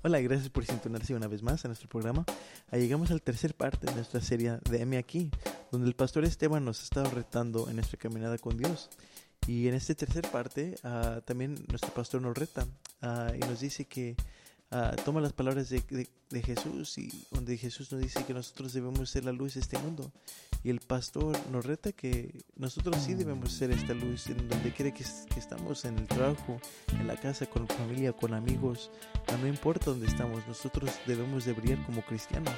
Hola, 0.00 0.20
gracias 0.20 0.48
por 0.48 0.64
sintonarse 0.64 1.12
una 1.12 1.26
vez 1.26 1.42
más 1.42 1.64
a 1.64 1.68
nuestro 1.68 1.88
programa. 1.88 2.24
Ah, 2.70 2.76
llegamos 2.76 3.10
al 3.10 3.20
tercer 3.20 3.56
parte 3.56 3.88
de 3.88 3.94
nuestra 3.96 4.20
serie 4.20 4.60
de 4.70 4.82
M 4.82 4.96
aquí, 4.96 5.28
donde 5.72 5.88
el 5.88 5.96
pastor 5.96 6.24
Esteban 6.24 6.64
nos 6.64 6.78
ha 6.80 6.84
estado 6.84 7.10
retando 7.10 7.68
en 7.68 7.74
nuestra 7.74 7.98
caminada 7.98 8.38
con 8.38 8.56
Dios. 8.56 8.90
Y 9.48 9.66
en 9.66 9.74
esta 9.74 9.94
tercer 9.94 10.30
parte 10.30 10.76
ah, 10.84 11.20
también 11.24 11.56
nuestro 11.68 11.92
pastor 11.92 12.22
nos 12.22 12.38
reta 12.38 12.64
ah, 13.02 13.32
y 13.34 13.40
nos 13.40 13.58
dice 13.58 13.86
que 13.86 14.14
ah, 14.70 14.94
toma 15.04 15.20
las 15.20 15.32
palabras 15.32 15.68
de, 15.68 15.80
de- 15.90 16.08
de 16.30 16.42
Jesús 16.42 16.98
y 16.98 17.08
donde 17.30 17.56
Jesús 17.56 17.90
nos 17.90 18.02
dice 18.02 18.22
que 18.24 18.34
nosotros 18.34 18.74
debemos 18.74 19.08
ser 19.08 19.24
la 19.24 19.32
luz 19.32 19.54
de 19.54 19.60
este 19.60 19.78
mundo. 19.78 20.12
Y 20.62 20.68
el 20.70 20.80
pastor 20.80 21.38
nos 21.50 21.64
reta 21.64 21.92
que 21.92 22.44
nosotros 22.56 22.96
sí 23.02 23.14
debemos 23.14 23.52
ser 23.52 23.70
esta 23.70 23.94
luz 23.94 24.26
en 24.26 24.46
donde 24.48 24.72
quiera 24.74 24.92
que, 24.92 25.04
que 25.32 25.40
estamos, 25.40 25.84
en 25.86 25.96
el 25.98 26.06
trabajo, 26.06 26.60
en 26.92 27.06
la 27.06 27.16
casa, 27.16 27.46
con 27.46 27.66
familia, 27.68 28.12
con 28.12 28.34
amigos, 28.34 28.90
Ah, 29.28 29.36
no 29.40 29.46
importa 29.46 29.86
dónde 29.90 30.06
estamos, 30.06 30.46
nosotros 30.48 30.90
debemos 31.06 31.44
de 31.44 31.52
brillar 31.52 31.84
como 31.86 32.02
cristianos. 32.02 32.54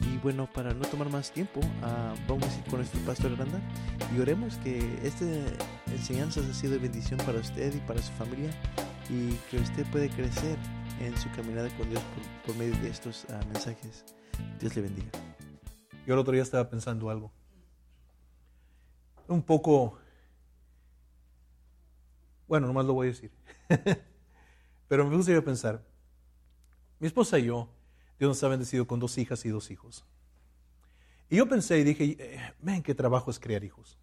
Y 0.00 0.18
bueno, 0.18 0.48
para 0.52 0.74
no 0.74 0.84
tomar 0.86 1.08
más 1.10 1.30
tiempo, 1.32 1.60
ah, 1.82 2.14
vamos 2.28 2.46
a 2.48 2.58
ir 2.58 2.64
con 2.64 2.78
nuestro 2.80 3.00
pastor 3.00 3.32
Aranda 3.32 3.60
y 4.14 4.20
oremos 4.20 4.56
que 4.58 4.78
esta 5.02 5.24
enseñanza 5.92 6.40
ha 6.40 6.54
sido 6.54 6.78
bendición 6.80 7.18
para 7.24 7.38
usted 7.40 7.74
y 7.74 7.78
para 7.86 8.02
su 8.02 8.12
familia 8.12 8.50
y 9.08 9.32
que 9.50 9.58
usted 9.58 9.84
puede 9.90 10.10
crecer 10.10 10.56
en 11.00 11.16
su 11.16 11.30
caminada 11.32 11.68
con 11.76 11.88
Dios 11.90 12.02
por, 12.44 12.56
medio 12.56 12.76
de 12.80 12.88
estos 12.88 13.26
ah, 13.30 13.40
mensajes. 13.52 14.04
Dios 14.58 14.74
le 14.76 14.82
bendiga. 14.82 15.10
Yo 16.06 16.14
el 16.14 16.20
otro 16.20 16.32
día 16.32 16.42
estaba 16.42 16.68
pensando 16.68 17.10
algo. 17.10 17.32
Un 19.28 19.42
poco, 19.42 19.98
bueno, 22.46 22.66
nomás 22.66 22.86
lo 22.86 22.94
voy 22.94 23.08
a 23.08 23.10
decir. 23.10 23.30
Pero 24.88 25.04
me 25.04 25.16
puse 25.16 25.32
yo 25.32 25.40
a 25.40 25.44
pensar, 25.44 25.84
mi 27.00 27.08
esposa 27.08 27.38
y 27.38 27.46
yo, 27.46 27.68
Dios 28.18 28.28
nos 28.28 28.42
ha 28.44 28.48
bendecido 28.48 28.86
con 28.86 29.00
dos 29.00 29.18
hijas 29.18 29.44
y 29.44 29.48
dos 29.48 29.70
hijos. 29.70 30.04
Y 31.28 31.36
yo 31.36 31.48
pensé 31.48 31.78
y 31.78 31.84
dije, 31.84 32.16
eh, 32.18 32.54
ven, 32.60 32.82
qué 32.82 32.94
trabajo 32.94 33.30
es 33.30 33.40
criar 33.40 33.64
hijos. 33.64 33.98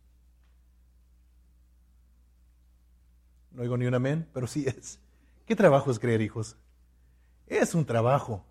No 3.51 3.61
oigo 3.61 3.77
ni 3.77 3.85
un 3.85 3.93
amén, 3.93 4.27
pero 4.33 4.45
sí 4.45 4.65
es. 4.67 4.99
¿Qué 5.45 5.55
trabajo 5.55 5.89
es 5.89 5.99
criar 5.99 6.21
hijos? 6.21 6.57
Es 7.47 7.75
un 7.75 7.85
trabajo. 7.85 8.43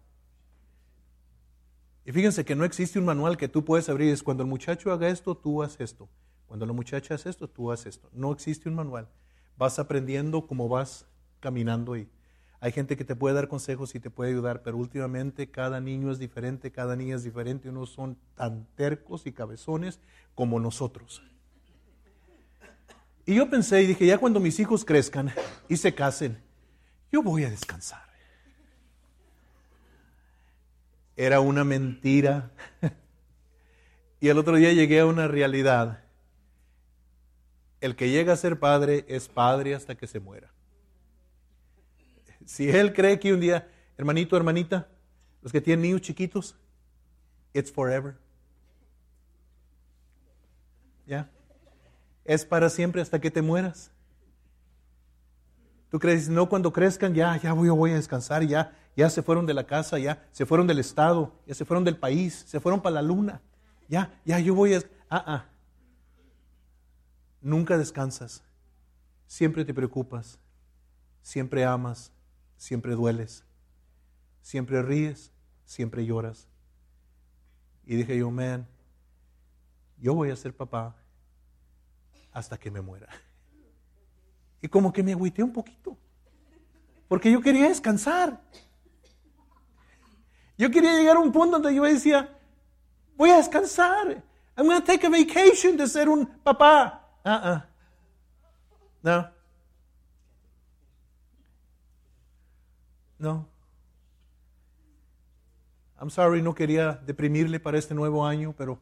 Y 2.04 2.12
fíjense 2.12 2.44
que 2.44 2.54
no 2.54 2.64
existe 2.64 2.98
un 2.98 3.04
manual 3.04 3.36
que 3.36 3.48
tú 3.48 3.64
puedes 3.64 3.88
abrir. 3.88 4.12
Es 4.12 4.22
cuando 4.22 4.42
el 4.42 4.48
muchacho 4.48 4.92
haga 4.92 5.08
esto, 5.08 5.36
tú 5.36 5.62
haz 5.62 5.80
esto. 5.80 6.08
Cuando 6.46 6.66
la 6.66 6.72
muchacha 6.72 7.14
hace 7.14 7.30
esto, 7.30 7.48
tú 7.48 7.70
haz 7.70 7.86
esto. 7.86 8.10
No 8.12 8.32
existe 8.32 8.68
un 8.68 8.74
manual. 8.74 9.08
Vas 9.56 9.78
aprendiendo 9.78 10.46
como 10.46 10.68
vas 10.68 11.06
caminando 11.40 11.96
y 11.96 12.08
hay 12.60 12.70
gente 12.70 12.96
que 12.96 13.04
te 13.04 13.16
puede 13.16 13.34
dar 13.34 13.48
consejos 13.48 13.94
y 13.94 14.00
te 14.00 14.10
puede 14.10 14.30
ayudar, 14.30 14.62
pero 14.62 14.76
últimamente 14.76 15.50
cada 15.50 15.80
niño 15.80 16.12
es 16.12 16.20
diferente, 16.20 16.70
cada 16.70 16.94
niña 16.94 17.16
es 17.16 17.24
diferente. 17.24 17.68
Unos 17.68 17.90
son 17.90 18.16
tan 18.36 18.66
tercos 18.76 19.26
y 19.26 19.32
cabezones 19.32 19.98
como 20.34 20.60
nosotros. 20.60 21.22
Y 23.26 23.34
yo 23.34 23.48
pensé 23.48 23.82
y 23.82 23.86
dije, 23.86 24.06
ya 24.06 24.18
cuando 24.18 24.38
mis 24.38 24.60
hijos 24.60 24.84
crezcan 24.84 25.32
y 25.68 25.76
se 25.76 25.94
casen, 25.94 26.40
yo 27.10 27.22
voy 27.22 27.44
a 27.44 27.50
descansar. 27.50 28.11
Era 31.16 31.40
una 31.40 31.64
mentira. 31.64 32.50
Y 34.20 34.28
el 34.28 34.38
otro 34.38 34.56
día 34.56 34.72
llegué 34.72 35.00
a 35.00 35.06
una 35.06 35.26
realidad. 35.26 36.04
El 37.80 37.96
que 37.96 38.10
llega 38.10 38.32
a 38.32 38.36
ser 38.36 38.60
padre 38.60 39.04
es 39.08 39.28
padre 39.28 39.74
hasta 39.74 39.96
que 39.96 40.06
se 40.06 40.20
muera. 40.20 40.52
Si 42.46 42.70
él 42.70 42.92
cree 42.92 43.18
que 43.18 43.32
un 43.32 43.40
día, 43.40 43.68
hermanito, 43.96 44.36
hermanita, 44.36 44.88
los 45.42 45.50
que 45.50 45.60
tienen 45.60 45.82
niños 45.82 46.02
chiquitos, 46.02 46.54
it's 47.52 47.72
forever. 47.72 48.16
¿Ya? 51.06 51.28
Es 52.24 52.44
para 52.44 52.70
siempre 52.70 53.02
hasta 53.02 53.20
que 53.20 53.30
te 53.30 53.42
mueras. 53.42 53.90
Tú 55.90 55.98
crees, 55.98 56.28
no, 56.28 56.48
cuando 56.48 56.72
crezcan, 56.72 57.12
ya, 57.12 57.36
ya 57.36 57.52
voy, 57.52 57.68
voy 57.68 57.90
a 57.90 57.96
descansar, 57.96 58.44
ya, 58.46 58.74
ya 58.96 59.08
se 59.08 59.22
fueron 59.22 59.46
de 59.46 59.54
la 59.54 59.66
casa, 59.66 59.98
ya 59.98 60.28
se 60.32 60.44
fueron 60.44 60.66
del 60.66 60.78
estado, 60.78 61.32
ya 61.46 61.54
se 61.54 61.64
fueron 61.64 61.84
del 61.84 61.96
país, 61.96 62.44
se 62.46 62.60
fueron 62.60 62.80
para 62.80 62.94
la 62.94 63.02
luna. 63.02 63.40
Ya, 63.88 64.20
ya, 64.24 64.38
yo 64.38 64.54
voy 64.54 64.74
a... 64.74 64.82
Ah, 65.08 65.24
ah. 65.26 65.44
Nunca 67.40 67.76
descansas. 67.76 68.42
Siempre 69.26 69.64
te 69.64 69.74
preocupas. 69.74 70.38
Siempre 71.22 71.64
amas. 71.64 72.12
Siempre 72.56 72.94
dueles. 72.94 73.44
Siempre 74.40 74.82
ríes. 74.82 75.32
Siempre 75.64 76.04
lloras. 76.04 76.48
Y 77.84 77.96
dije 77.96 78.16
yo, 78.16 78.30
man, 78.30 78.66
yo 79.98 80.14
voy 80.14 80.30
a 80.30 80.36
ser 80.36 80.54
papá 80.54 80.96
hasta 82.32 82.58
que 82.58 82.70
me 82.70 82.80
muera. 82.80 83.08
Y 84.60 84.68
como 84.68 84.92
que 84.92 85.02
me 85.02 85.12
agüité 85.12 85.42
un 85.42 85.52
poquito. 85.52 85.96
Porque 87.08 87.30
yo 87.30 87.40
quería 87.40 87.68
descansar. 87.68 88.40
Yo 90.62 90.70
quería 90.70 90.94
llegar 90.94 91.16
a 91.16 91.18
un 91.18 91.32
punto 91.32 91.58
donde 91.58 91.74
yo 91.74 91.82
decía, 91.82 92.38
voy 93.16 93.30
a 93.30 93.38
descansar. 93.38 94.22
I'm 94.56 94.64
going 94.64 94.80
to 94.80 94.86
take 94.86 95.04
a 95.04 95.10
vacation 95.10 95.76
de 95.76 95.88
ser 95.88 96.08
un 96.08 96.24
papá. 96.24 97.04
Ah, 97.24 97.40
ah. 97.42 97.66
No. 99.02 99.28
No. 103.18 103.48
I'm 106.00 106.10
sorry, 106.10 106.40
no 106.40 106.54
quería 106.54 106.92
deprimirle 106.92 107.58
para 107.58 107.76
este 107.76 107.92
nuevo 107.92 108.24
año, 108.24 108.54
pero, 108.56 108.78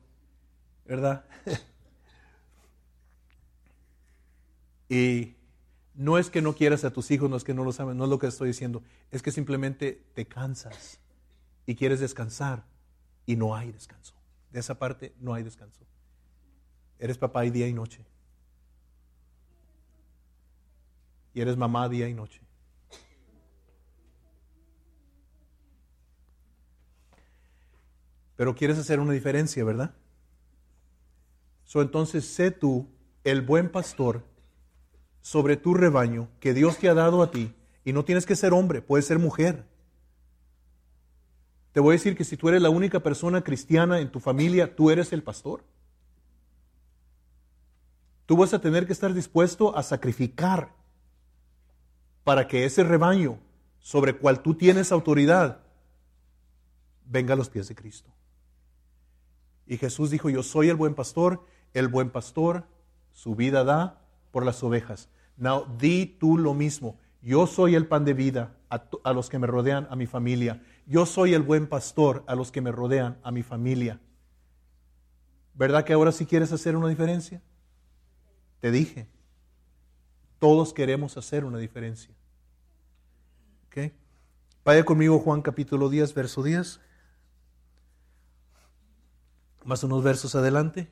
¿verdad? 0.85 1.25
y 4.91 5.35
no 5.95 6.19
es 6.19 6.29
que 6.29 6.43
no 6.43 6.55
quieras 6.55 6.85
a 6.85 6.93
tus 6.93 7.11
hijos, 7.11 7.31
no 7.31 7.39
es 7.39 7.45
que 7.45 7.55
no 7.55 7.65
lo 7.65 7.73
saben, 7.73 7.97
no 7.97 8.05
es 8.05 8.11
lo 8.11 8.19
que 8.19 8.27
estoy 8.27 8.49
diciendo, 8.49 8.83
es 9.11 9.23
que 9.23 9.33
simplemente 9.33 10.05
te 10.13 10.27
cansas 10.27 11.00
y 11.71 11.77
quieres 11.77 12.01
descansar 12.01 12.65
y 13.27 13.37
no 13.37 13.55
hay 13.55 13.71
descanso. 13.71 14.13
De 14.51 14.59
esa 14.59 14.77
parte 14.77 15.15
no 15.21 15.35
hay 15.35 15.45
descanso. 15.45 15.87
Eres 16.99 17.17
papá 17.17 17.43
día 17.43 17.69
y 17.69 17.73
noche. 17.73 18.05
Y 21.33 21.41
eres 21.41 21.57
mamá 21.57 21.89
día 21.89 22.09
y 22.09 22.15
noche. 22.15 22.41
Pero 28.35 28.57
quieres 28.57 28.77
hacer 28.77 28.99
una 28.99 29.13
diferencia, 29.13 29.63
¿verdad? 29.63 29.95
So, 31.63 31.83
entonces 31.83 32.27
sé 32.27 32.51
tú 32.51 32.89
el 33.23 33.43
buen 33.43 33.71
pastor 33.71 34.25
sobre 35.21 35.57
tu 35.57 35.75
rebaño 35.75 36.31
que 36.41 36.53
Dios 36.53 36.79
te 36.79 36.89
ha 36.89 36.95
dado 36.95 37.23
a 37.23 37.31
ti. 37.31 37.55
Y 37.85 37.93
no 37.93 38.05
tienes 38.05 38.27
que 38.27 38.35
ser 38.35 38.55
hombre, 38.55 38.83
puedes 38.83 39.07
ser 39.07 39.21
mujer. 39.21 39.70
Te 41.73 41.81
voy 41.81 41.93
a 41.93 41.99
decir 41.99 42.17
que 42.17 42.25
si 42.25 42.37
tú 42.37 42.49
eres 42.49 42.63
la 42.63 42.71
única 42.71 43.01
persona 43.01 43.43
cristiana 43.43 44.01
en 44.01 44.11
tu 44.11 44.21
familia, 44.21 44.75
tú 44.75 44.91
eres 44.91 45.13
el 45.13 45.23
pastor. 45.23 45.63
Tú 48.27 48.37
vas 48.37 48.55
a 48.55 48.61
tener 48.61 48.87
que 48.87 48.93
estar 48.93 49.13
dispuesto 49.13 49.77
a 49.77 49.83
sacrificar 49.83 50.73
para 52.25 52.47
que 52.47 52.65
ese 52.65 52.85
rebaño 52.85 53.39
sobre 53.79 54.17
cual 54.17 54.43
tú 54.43 54.55
tienes 54.55 54.93
autoridad 54.93 55.61
venga 57.07 57.35
a 57.35 57.37
los 57.37 57.49
pies 57.49 57.69
de 57.69 57.75
Cristo. 57.75 58.11
Y 59.67 59.79
Jesús 59.79 60.11
dijo, 60.11 60.31
yo 60.31 60.43
soy 60.43 60.69
el 60.69 60.77
buen 60.77 60.95
pastor, 60.95 61.45
el 61.75 61.89
buen 61.89 62.11
pastor 62.11 62.67
su 63.13 63.35
vida 63.35 63.65
da 63.65 64.01
por 64.31 64.45
las 64.45 64.63
ovejas. 64.63 65.09
Now, 65.37 65.67
di 65.79 66.07
tú 66.07 66.39
lo 66.39 66.55
mismo. 66.55 66.99
Yo 67.23 67.47
soy 67.47 67.75
el 67.75 67.87
pan 67.87 68.05
de 68.05 68.15
vida 68.15 68.57
a, 68.71 69.13
los 69.13 69.29
que 69.29 69.39
me 69.39 69.47
rodean, 69.47 69.89
a 69.91 69.97
mi 69.97 70.07
familia. 70.07 70.63
Yo 70.87 71.05
soy 71.05 71.35
el 71.35 71.43
buen 71.43 71.67
pastor 71.67 72.25
a 72.27 72.35
los 72.35 72.53
que 72.53 72.61
me 72.61 72.71
rodean, 72.71 73.19
a 73.23 73.33
mi 73.33 73.43
familia. 73.43 74.01
¿Verdad 75.55 75.85
que 75.85 75.93
ahora 75.93 76.13
sí 76.13 76.25
quieres 76.25 76.53
hacer 76.53 76.77
una 76.77 76.89
diferencia? 76.89 77.43
Te 78.61 78.71
dije, 78.71 79.09
todos 80.39 80.73
queremos 80.73 81.17
hacer 81.17 81.45
una 81.45 81.59
diferencia. 81.59 82.15
¿Ok? 83.67 83.93
Vaya 84.65 84.85
conmigo 84.85 85.19
Juan 85.19 85.43
capítulo 85.43 85.89
10, 85.89 86.15
verso 86.15 86.43
10. 86.43 86.81
Más 89.65 89.83
unos 89.83 90.03
versos 90.05 90.35
adelante. 90.37 90.89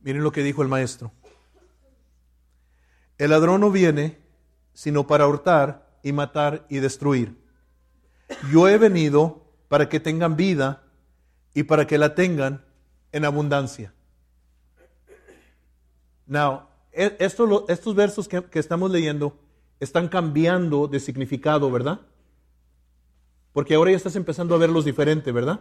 Miren 0.00 0.22
lo 0.24 0.32
que 0.32 0.42
dijo 0.42 0.62
el 0.62 0.68
maestro. 0.68 1.12
El 3.18 3.30
ladrón 3.30 3.60
no 3.60 3.70
viene 3.70 4.18
sino 4.72 5.06
para 5.06 5.26
hurtar 5.26 5.81
y 6.02 6.12
matar 6.12 6.66
y 6.68 6.78
destruir. 6.78 7.36
Yo 8.50 8.68
he 8.68 8.78
venido 8.78 9.44
para 9.68 9.88
que 9.88 10.00
tengan 10.00 10.36
vida 10.36 10.82
y 11.54 11.64
para 11.64 11.86
que 11.86 11.98
la 11.98 12.14
tengan 12.14 12.64
en 13.12 13.24
abundancia. 13.24 13.92
Now, 16.26 16.68
e- 16.92 17.16
esto 17.18 17.66
estos 17.68 17.94
versos 17.94 18.28
que, 18.28 18.42
que 18.44 18.58
estamos 18.58 18.90
leyendo 18.90 19.38
están 19.80 20.08
cambiando 20.08 20.86
de 20.88 21.00
significado, 21.00 21.70
¿verdad? 21.70 22.00
Porque 23.52 23.74
ahora 23.74 23.90
ya 23.90 23.96
estás 23.96 24.16
empezando 24.16 24.54
a 24.54 24.58
verlos 24.58 24.84
diferente, 24.84 25.32
¿verdad? 25.32 25.60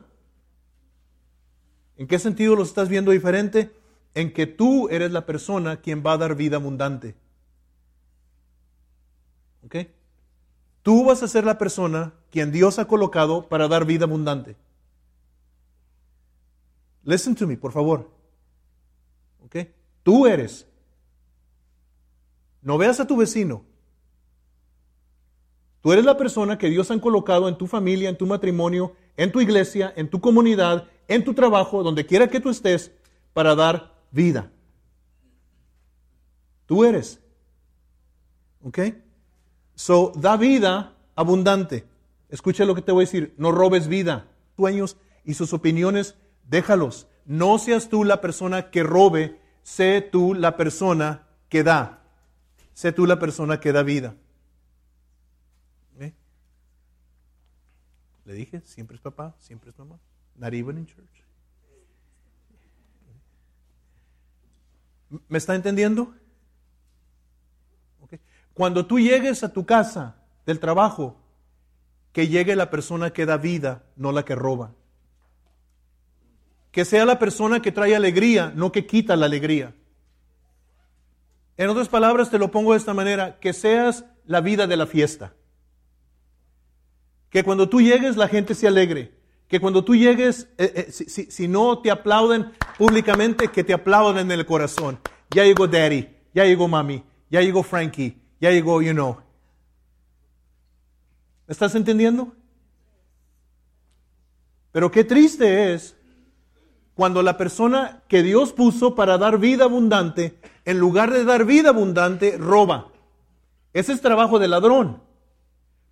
¿En 1.97 2.07
qué 2.07 2.19
sentido 2.19 2.55
los 2.55 2.69
estás 2.69 2.87
viendo 2.89 3.11
diferente? 3.11 3.71
En 4.13 4.33
que 4.33 4.47
tú 4.47 4.89
eres 4.89 5.11
la 5.11 5.25
persona 5.25 5.81
quien 5.81 6.03
va 6.05 6.13
a 6.13 6.17
dar 6.17 6.35
vida 6.35 6.57
abundante. 6.57 7.15
¿Ok? 9.63 9.75
Tú 10.83 11.05
vas 11.05 11.21
a 11.21 11.27
ser 11.27 11.43
la 11.43 11.57
persona 11.57 12.13
quien 12.31 12.51
Dios 12.51 12.79
ha 12.79 12.85
colocado 12.85 13.47
para 13.47 13.67
dar 13.67 13.85
vida 13.85 14.05
abundante. 14.05 14.55
Listen 17.03 17.35
to 17.35 17.47
me, 17.47 17.57
por 17.57 17.71
favor. 17.71 18.09
¿Ok? 19.45 19.67
Tú 20.03 20.27
eres. 20.27 20.67
No 22.61 22.77
veas 22.77 22.99
a 22.99 23.07
tu 23.07 23.17
vecino. 23.17 23.63
Tú 25.81 25.91
eres 25.91 26.05
la 26.05 26.17
persona 26.17 26.57
que 26.57 26.69
Dios 26.69 26.91
ha 26.91 27.01
colocado 27.01 27.47
en 27.47 27.57
tu 27.57 27.65
familia, 27.65 28.09
en 28.09 28.17
tu 28.17 28.27
matrimonio, 28.27 28.93
en 29.17 29.31
tu 29.31 29.41
iglesia, 29.41 29.91
en 29.95 30.09
tu 30.09 30.21
comunidad, 30.21 30.87
en 31.07 31.23
tu 31.23 31.33
trabajo, 31.33 31.81
donde 31.81 32.05
quiera 32.05 32.27
que 32.27 32.39
tú 32.39 32.49
estés, 32.49 32.91
para 33.33 33.55
dar 33.55 33.95
vida. 34.11 34.51
Tú 36.67 36.85
eres. 36.85 37.19
¿Ok? 38.63 38.79
So, 39.81 40.11
da 40.15 40.37
vida 40.37 40.95
abundante. 41.15 41.87
Escucha 42.29 42.65
lo 42.65 42.75
que 42.75 42.83
te 42.83 42.91
voy 42.91 43.05
a 43.05 43.07
decir. 43.07 43.33
No 43.39 43.51
robes 43.51 43.87
vida. 43.87 44.27
Sueños 44.55 44.95
y 45.25 45.33
sus 45.33 45.53
opiniones, 45.53 46.13
déjalos. 46.47 47.07
No 47.25 47.57
seas 47.57 47.89
tú 47.89 48.03
la 48.03 48.21
persona 48.21 48.69
que 48.69 48.83
robe, 48.83 49.41
sé 49.63 50.01
tú 50.01 50.35
la 50.35 50.55
persona 50.55 51.27
que 51.49 51.63
da. 51.63 52.03
Sé 52.75 52.91
tú 52.91 53.07
la 53.07 53.17
persona 53.17 53.59
que 53.59 53.71
da 53.71 53.81
vida. 53.81 54.13
¿Eh? 55.99 56.13
Le 58.25 58.33
dije, 58.35 58.61
siempre 58.63 58.97
es 58.97 59.01
papá, 59.01 59.33
siempre 59.39 59.71
es 59.71 59.79
mamá. 59.79 59.99
Not 60.35 60.53
even 60.53 60.77
in 60.77 60.85
church. 60.85 61.25
¿Me 65.27 65.39
está 65.39 65.55
entendiendo? 65.55 66.13
Cuando 68.53 68.85
tú 68.85 68.99
llegues 68.99 69.43
a 69.43 69.53
tu 69.53 69.65
casa 69.65 70.15
del 70.45 70.59
trabajo, 70.59 71.17
que 72.11 72.27
llegue 72.27 72.55
la 72.55 72.69
persona 72.69 73.11
que 73.11 73.25
da 73.25 73.37
vida, 73.37 73.83
no 73.95 74.11
la 74.11 74.23
que 74.23 74.35
roba. 74.35 74.73
Que 76.71 76.85
sea 76.85 77.05
la 77.05 77.19
persona 77.19 77.61
que 77.61 77.71
trae 77.71 77.95
alegría, 77.95 78.51
no 78.55 78.71
que 78.71 78.85
quita 78.85 79.15
la 79.15 79.25
alegría. 79.25 79.73
En 81.57 81.69
otras 81.69 81.89
palabras, 81.89 82.29
te 82.29 82.39
lo 82.39 82.51
pongo 82.51 82.71
de 82.71 82.77
esta 82.77 82.93
manera, 82.93 83.39
que 83.39 83.53
seas 83.53 84.05
la 84.25 84.41
vida 84.41 84.67
de 84.67 84.77
la 84.77 84.87
fiesta. 84.87 85.33
Que 87.29 87.43
cuando 87.43 87.69
tú 87.69 87.81
llegues 87.81 88.17
la 88.17 88.27
gente 88.27 88.55
se 88.55 88.67
alegre. 88.67 89.13
Que 89.47 89.59
cuando 89.59 89.83
tú 89.83 89.95
llegues, 89.95 90.47
eh, 90.57 90.73
eh, 90.75 90.91
si, 90.91 91.05
si, 91.09 91.47
no 91.47 91.79
te 91.79 91.91
aplauden 91.91 92.51
públicamente, 92.77 93.49
que 93.49 93.63
te 93.63 93.73
aplauden 93.73 94.31
en 94.31 94.39
el 94.39 94.45
corazón. 94.45 94.99
Ya 95.29 95.43
llegó 95.43 95.67
Daddy, 95.67 96.07
ya 96.33 96.45
llegó 96.45 96.67
Mami, 96.69 97.03
ya 97.29 97.41
llegó 97.41 97.61
Frankie, 97.63 98.20
ya 98.41 98.49
llegó, 98.49 98.81
you 98.81 98.91
know. 98.91 99.17
¿Me 101.47 101.51
estás 101.53 101.75
entendiendo? 101.75 102.33
Pero 104.71 104.89
qué 104.89 105.03
triste 105.03 105.73
es 105.73 105.95
cuando 106.95 107.21
la 107.21 107.37
persona 107.37 108.03
que 108.07 108.23
Dios 108.23 108.51
puso 108.51 108.95
para 108.95 109.17
dar 109.17 109.37
vida 109.37 109.65
abundante, 109.65 110.39
en 110.65 110.79
lugar 110.79 111.11
de 111.11 111.23
dar 111.23 111.45
vida 111.45 111.69
abundante, 111.69 112.37
roba. 112.37 112.87
Ese 113.73 113.93
es 113.93 114.01
trabajo 114.01 114.39
de 114.39 114.47
ladrón. 114.47 115.01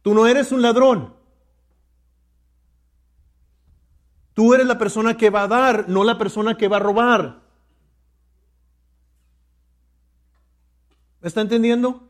Tú 0.02 0.14
no 0.14 0.26
eres 0.26 0.52
un 0.52 0.62
ladrón. 0.62 1.14
Tú 4.34 4.54
eres 4.54 4.66
la 4.66 4.78
persona 4.78 5.18
que 5.18 5.30
va 5.30 5.44
a 5.44 5.48
dar, 5.48 5.88
no 5.88 6.04
la 6.04 6.18
persona 6.18 6.58
que 6.58 6.68
va 6.68 6.78
a 6.78 6.82
robar. 6.82 7.42
¿Me 11.22 11.28
está 11.28 11.42
entendiendo? 11.42 12.09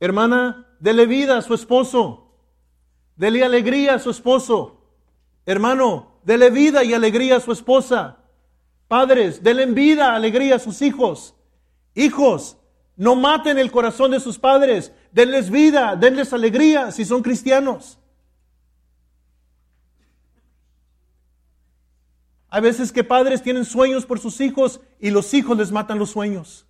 Hermana, 0.00 0.76
dele 0.78 1.06
vida 1.06 1.38
a 1.38 1.42
su 1.42 1.54
esposo. 1.54 2.32
Dele 3.16 3.44
alegría 3.44 3.94
a 3.94 3.98
su 3.98 4.10
esposo. 4.10 4.82
Hermano, 5.46 6.18
dele 6.24 6.50
vida 6.50 6.84
y 6.84 6.92
alegría 6.92 7.36
a 7.36 7.40
su 7.40 7.52
esposa. 7.52 8.18
Padres, 8.88 9.42
denle 9.42 9.66
vida, 9.66 10.14
alegría 10.14 10.56
a 10.56 10.58
sus 10.58 10.82
hijos. 10.82 11.34
Hijos, 11.94 12.58
no 12.96 13.16
maten 13.16 13.58
el 13.58 13.70
corazón 13.70 14.10
de 14.10 14.20
sus 14.20 14.38
padres. 14.38 14.92
Denles 15.12 15.50
vida, 15.50 15.96
denles 15.96 16.32
alegría 16.32 16.90
si 16.92 17.04
son 17.04 17.22
cristianos. 17.22 17.98
Hay 22.48 22.62
veces 22.62 22.92
que 22.92 23.04
padres 23.04 23.42
tienen 23.42 23.64
sueños 23.64 24.06
por 24.06 24.18
sus 24.18 24.40
hijos 24.40 24.80
y 25.00 25.10
los 25.10 25.34
hijos 25.34 25.56
les 25.58 25.72
matan 25.72 25.98
los 25.98 26.10
sueños. 26.10 26.65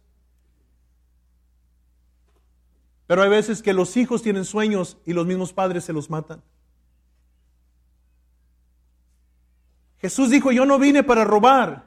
Pero 3.06 3.22
hay 3.22 3.28
veces 3.28 3.62
que 3.62 3.72
los 3.72 3.96
hijos 3.96 4.22
tienen 4.22 4.44
sueños 4.44 4.98
y 5.06 5.12
los 5.12 5.26
mismos 5.26 5.52
padres 5.52 5.84
se 5.84 5.92
los 5.92 6.10
matan. 6.10 6.42
Jesús 9.98 10.30
dijo, 10.30 10.52
yo 10.52 10.66
no 10.66 10.78
vine 10.78 11.02
para 11.02 11.24
robar. 11.24 11.86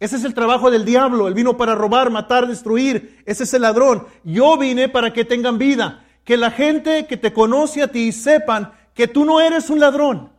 Ese 0.00 0.16
es 0.16 0.24
el 0.24 0.34
trabajo 0.34 0.70
del 0.70 0.84
diablo. 0.84 1.28
Él 1.28 1.34
vino 1.34 1.56
para 1.56 1.74
robar, 1.74 2.10
matar, 2.10 2.48
destruir. 2.48 3.22
Ese 3.26 3.44
es 3.44 3.54
el 3.54 3.62
ladrón. 3.62 4.06
Yo 4.24 4.56
vine 4.58 4.88
para 4.88 5.12
que 5.12 5.24
tengan 5.24 5.58
vida. 5.58 6.04
Que 6.24 6.36
la 6.36 6.50
gente 6.50 7.06
que 7.06 7.16
te 7.16 7.32
conoce 7.32 7.82
a 7.82 7.88
ti 7.88 8.10
sepan 8.10 8.72
que 8.94 9.06
tú 9.06 9.24
no 9.24 9.40
eres 9.40 9.70
un 9.70 9.78
ladrón. 9.78 10.32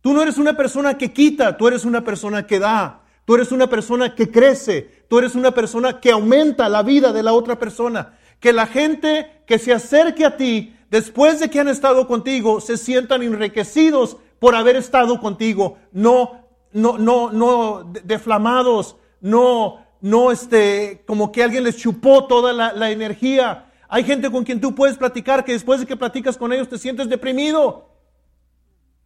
Tú 0.00 0.12
no 0.12 0.22
eres 0.22 0.38
una 0.38 0.56
persona 0.56 0.96
que 0.96 1.12
quita, 1.12 1.56
tú 1.56 1.68
eres 1.68 1.84
una 1.84 2.02
persona 2.02 2.46
que 2.46 2.58
da. 2.58 3.02
Tú 3.24 3.34
eres 3.34 3.52
una 3.52 3.68
persona 3.68 4.14
que 4.14 4.30
crece. 4.30 5.04
Tú 5.08 5.18
eres 5.18 5.34
una 5.34 5.52
persona 5.52 6.00
que 6.00 6.10
aumenta 6.10 6.68
la 6.68 6.82
vida 6.82 7.12
de 7.12 7.22
la 7.22 7.32
otra 7.32 7.58
persona 7.58 8.16
que 8.40 8.52
la 8.52 8.66
gente 8.66 9.42
que 9.46 9.58
se 9.58 9.72
acerque 9.72 10.24
a 10.24 10.36
ti 10.36 10.76
después 10.90 11.40
de 11.40 11.50
que 11.50 11.60
han 11.60 11.68
estado 11.68 12.06
contigo 12.06 12.60
se 12.60 12.76
sientan 12.76 13.22
enriquecidos 13.22 14.16
por 14.38 14.54
haber 14.54 14.76
estado 14.76 15.20
contigo, 15.20 15.78
no, 15.92 16.46
no, 16.72 16.98
no, 16.98 17.32
no 17.32 17.90
deflamados, 18.04 18.96
no, 19.20 19.84
no 20.00 20.30
este, 20.30 21.02
como 21.06 21.32
que 21.32 21.42
alguien 21.42 21.64
les 21.64 21.76
chupó 21.76 22.26
toda 22.26 22.52
la, 22.52 22.72
la 22.72 22.90
energía. 22.90 23.72
Hay 23.88 24.04
gente 24.04 24.30
con 24.30 24.44
quien 24.44 24.60
tú 24.60 24.74
puedes 24.74 24.98
platicar 24.98 25.44
que 25.44 25.52
después 25.52 25.80
de 25.80 25.86
que 25.86 25.96
platicas 25.96 26.36
con 26.36 26.52
ellos 26.52 26.68
te 26.68 26.78
sientes 26.78 27.08
deprimido. 27.08 27.90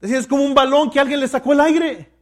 Sientes 0.00 0.26
como 0.26 0.45
un 0.45 0.55
balón 0.55 0.90
que 0.90 0.99
alguien 0.99 1.21
le 1.21 1.28
sacó 1.28 1.52
el 1.52 1.61
aire. 1.61 2.12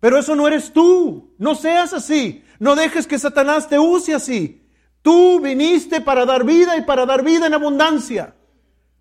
Pero 0.00 0.18
eso 0.18 0.36
no 0.36 0.46
eres 0.46 0.72
tú. 0.72 1.34
No 1.38 1.54
seas 1.54 1.92
así. 1.92 2.44
No 2.58 2.76
dejes 2.76 3.06
que 3.06 3.18
Satanás 3.18 3.68
te 3.68 3.78
use 3.78 4.14
así. 4.14 4.61
Tú 5.02 5.40
viniste 5.40 6.00
para 6.00 6.24
dar 6.24 6.44
vida 6.44 6.76
y 6.76 6.82
para 6.82 7.04
dar 7.04 7.24
vida 7.24 7.46
en 7.46 7.54
abundancia. 7.54 8.34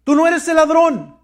Tú 0.04 0.16
no 0.16 0.28
eres 0.28 0.48
el 0.48 0.56
ladrón. 0.56 1.16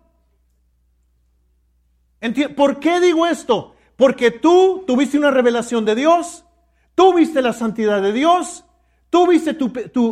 ¿Por 2.55 2.79
qué 2.79 2.99
digo 2.99 3.25
esto? 3.25 3.75
Porque 3.95 4.31
tú 4.31 4.83
tuviste 4.85 5.17
una 5.17 5.31
revelación 5.31 5.83
de 5.83 5.95
Dios, 5.95 6.45
tú 6.93 7.13
viste 7.13 7.41
la 7.41 7.53
santidad 7.53 8.01
de 8.01 8.13
Dios, 8.13 8.63
tú 9.09 9.27
viste 9.27 9.55
tu, 9.55 9.69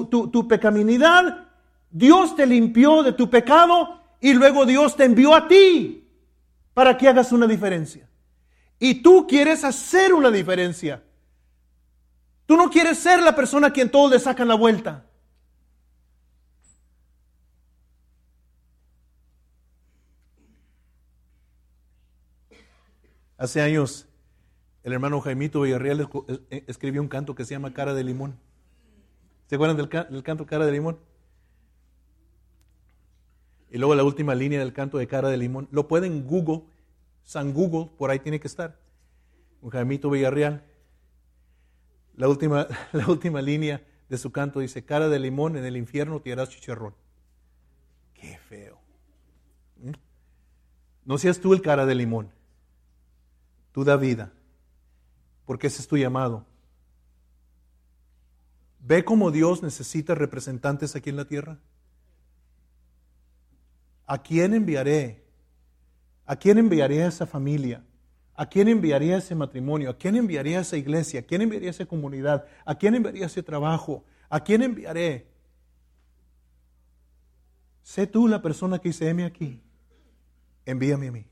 tu, 0.08 0.48
pecaminosidad, 0.48 1.48
Dios 1.92 2.36
te 2.36 2.46
limpió 2.46 3.04
de 3.04 3.14
tu 3.14 3.30
pecado 3.30 4.02
y 4.20 4.34
luego 4.34 4.66
Dios 4.66 4.96
te 4.96 5.06
envió 5.06 5.36
a 5.36 5.48
ti 5.48 6.10
para 6.74 6.98
que 6.98 7.08
hagas 7.08 7.32
una 7.32 7.48
diferencia. 7.48 8.10
Y 8.80 8.96
tú 8.96 9.28
quieres 9.28 9.64
hacer 9.64 10.14
una 10.14 10.32
diferencia. 10.32 11.04
Tú 12.46 12.58
no 12.58 12.70
quieres 12.70 13.00
ser 13.00 13.22
la 13.22 13.36
persona 13.36 13.68
a 13.68 13.74
quien 13.74 13.90
todos 13.90 14.12
le 14.12 14.20
sacan 14.20 14.48
la 14.48 14.56
vuelta. 14.56 15.06
Hace 23.38 23.62
años, 23.62 24.08
el 24.84 24.94
hermano 24.94 25.20
Jaimito 25.20 25.62
Villarreal 25.62 26.08
eh, 26.50 26.64
escribió 26.68 27.02
un 27.02 27.10
canto 27.10 27.36
que 27.36 27.44
se 27.44 27.54
llama 27.54 27.74
Cara 27.74 27.94
de 27.94 28.04
Limón. 28.04 28.40
¿Se 29.48 29.56
acuerdan 29.56 29.78
del, 29.78 30.24
canto 30.24 30.46
Cara 30.46 30.66
de 30.66 30.72
Limón? 30.72 31.00
Y 33.72 33.78
luego 33.78 33.94
la 33.96 34.04
última 34.04 34.36
línea 34.36 34.60
del 34.60 34.72
canto 34.72 34.98
de 34.98 35.08
Cara 35.08 35.30
de 35.30 35.38
Limón. 35.38 35.68
Lo 35.72 35.88
pueden 35.88 36.26
Google, 36.26 36.64
San 37.24 37.54
Google, 37.54 37.90
por 37.98 38.10
ahí 38.10 38.20
tiene 38.20 38.40
que 38.40 38.48
estar. 38.48 38.80
Un 39.62 39.70
Jaimito 39.70 40.10
Villarreal. 40.10 40.64
La 42.16 42.28
última, 42.28 42.68
la 42.94 43.08
última 43.08 43.42
línea 43.42 43.86
de 44.10 44.18
su 44.18 44.32
canto 44.32 44.60
dice, 44.60 44.86
cara 44.86 45.10
de 45.10 45.20
limón, 45.20 45.58
en 45.58 45.66
el 45.66 45.78
infierno 45.78 46.22
te 46.22 46.32
harás 46.32 46.50
chicharrón. 46.50 46.96
Qué 48.14 48.38
feo. 48.38 48.80
¿Mm? 49.78 49.92
No 51.06 51.18
seas 51.18 51.40
tú 51.40 51.54
el 51.54 51.62
cara 51.62 51.86
de 51.86 51.96
limón. 51.96 52.32
Tú 53.72 53.84
da 53.84 53.98
vida, 53.98 54.32
porque 55.46 55.68
ese 55.68 55.82
es 55.82 55.88
tu 55.88 55.98
llamado. 55.98 56.46
Ve 58.80 59.04
cómo 59.04 59.32
Dios 59.32 59.64
necesita 59.64 60.16
representantes 60.16 60.96
aquí 60.96 61.10
en 61.10 61.18
la 61.18 61.26
tierra. 61.26 61.60
¿A 64.06 64.22
quién 64.22 64.54
enviaré? 64.54 65.26
¿A 66.26 66.36
quién 66.36 66.58
enviaré 66.58 67.04
a 67.04 67.08
esa 67.08 67.26
familia? 67.26 67.84
¿A 68.36 68.46
quién 68.48 68.68
enviaría 68.68 69.18
ese 69.18 69.34
matrimonio? 69.34 69.90
¿A 69.90 69.98
quién 69.98 70.16
enviaría 70.16 70.60
esa 70.60 70.76
iglesia? 70.76 71.22
¿A 71.22 71.24
quién 71.24 71.42
enviaría 71.42 71.70
esa 71.70 71.86
comunidad? 71.86 72.46
¿A 72.66 72.76
quién 72.76 72.96
enviaría 72.96 73.28
ese 73.28 73.42
trabajo? 73.42 74.04
¿A 74.30 74.44
quién 74.44 74.62
enviaré? 74.62 75.28
Sé 77.82 78.08
tú 78.08 78.28
la 78.28 78.42
persona 78.42 78.80
que 78.80 78.90
dice, 78.90 79.08
heme 79.08 79.24
aquí, 79.24 79.62
envíame 80.66 81.08
a 81.08 81.12
mí. 81.12 81.26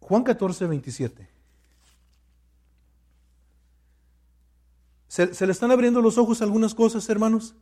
Juan 0.00 0.22
14, 0.22 0.66
27. 0.66 1.28
¿Se, 5.08 5.34
¿Se, 5.34 5.46
le 5.46 5.52
están 5.52 5.72
abriendo 5.72 6.00
los 6.00 6.16
ojos 6.16 6.40
algunas 6.42 6.74
cosas, 6.74 7.08
hermanos? 7.08 7.56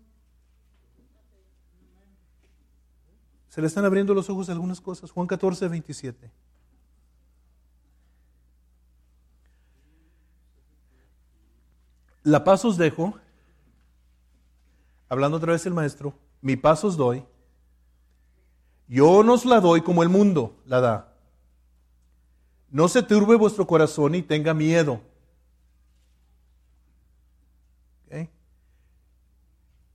Se 3.55 3.61
le 3.61 3.69
están 3.69 3.85
abriendo 3.85 4.15
los 4.15 4.29
ojos 4.29 4.49
algunas 4.51 4.81
cosas. 4.81 5.13
Juan 5.13 5.29
14, 5.29 5.69
27. 5.69 6.29
La 12.25 12.43
paz 12.43 12.65
os 12.65 12.77
dejo, 12.77 13.15
hablando 15.09 15.37
otra 15.37 15.53
vez 15.53 15.65
el 15.67 15.73
maestro, 15.73 16.15
mi 16.41 16.57
paz 16.57 16.83
os 16.83 16.97
doy, 16.97 17.25
yo 18.89 19.23
nos 19.23 19.45
la 19.45 19.61
doy 19.61 19.83
como 19.83 20.03
el 20.03 20.09
mundo 20.09 20.57
la 20.67 20.81
da. 20.81 21.15
No 22.73 22.89
se 22.89 23.05
turbe 23.05 23.37
vuestro 23.37 23.69
corazón 23.69 24.17
y 24.17 24.23
tenga 24.23 24.53
miedo. 24.53 25.01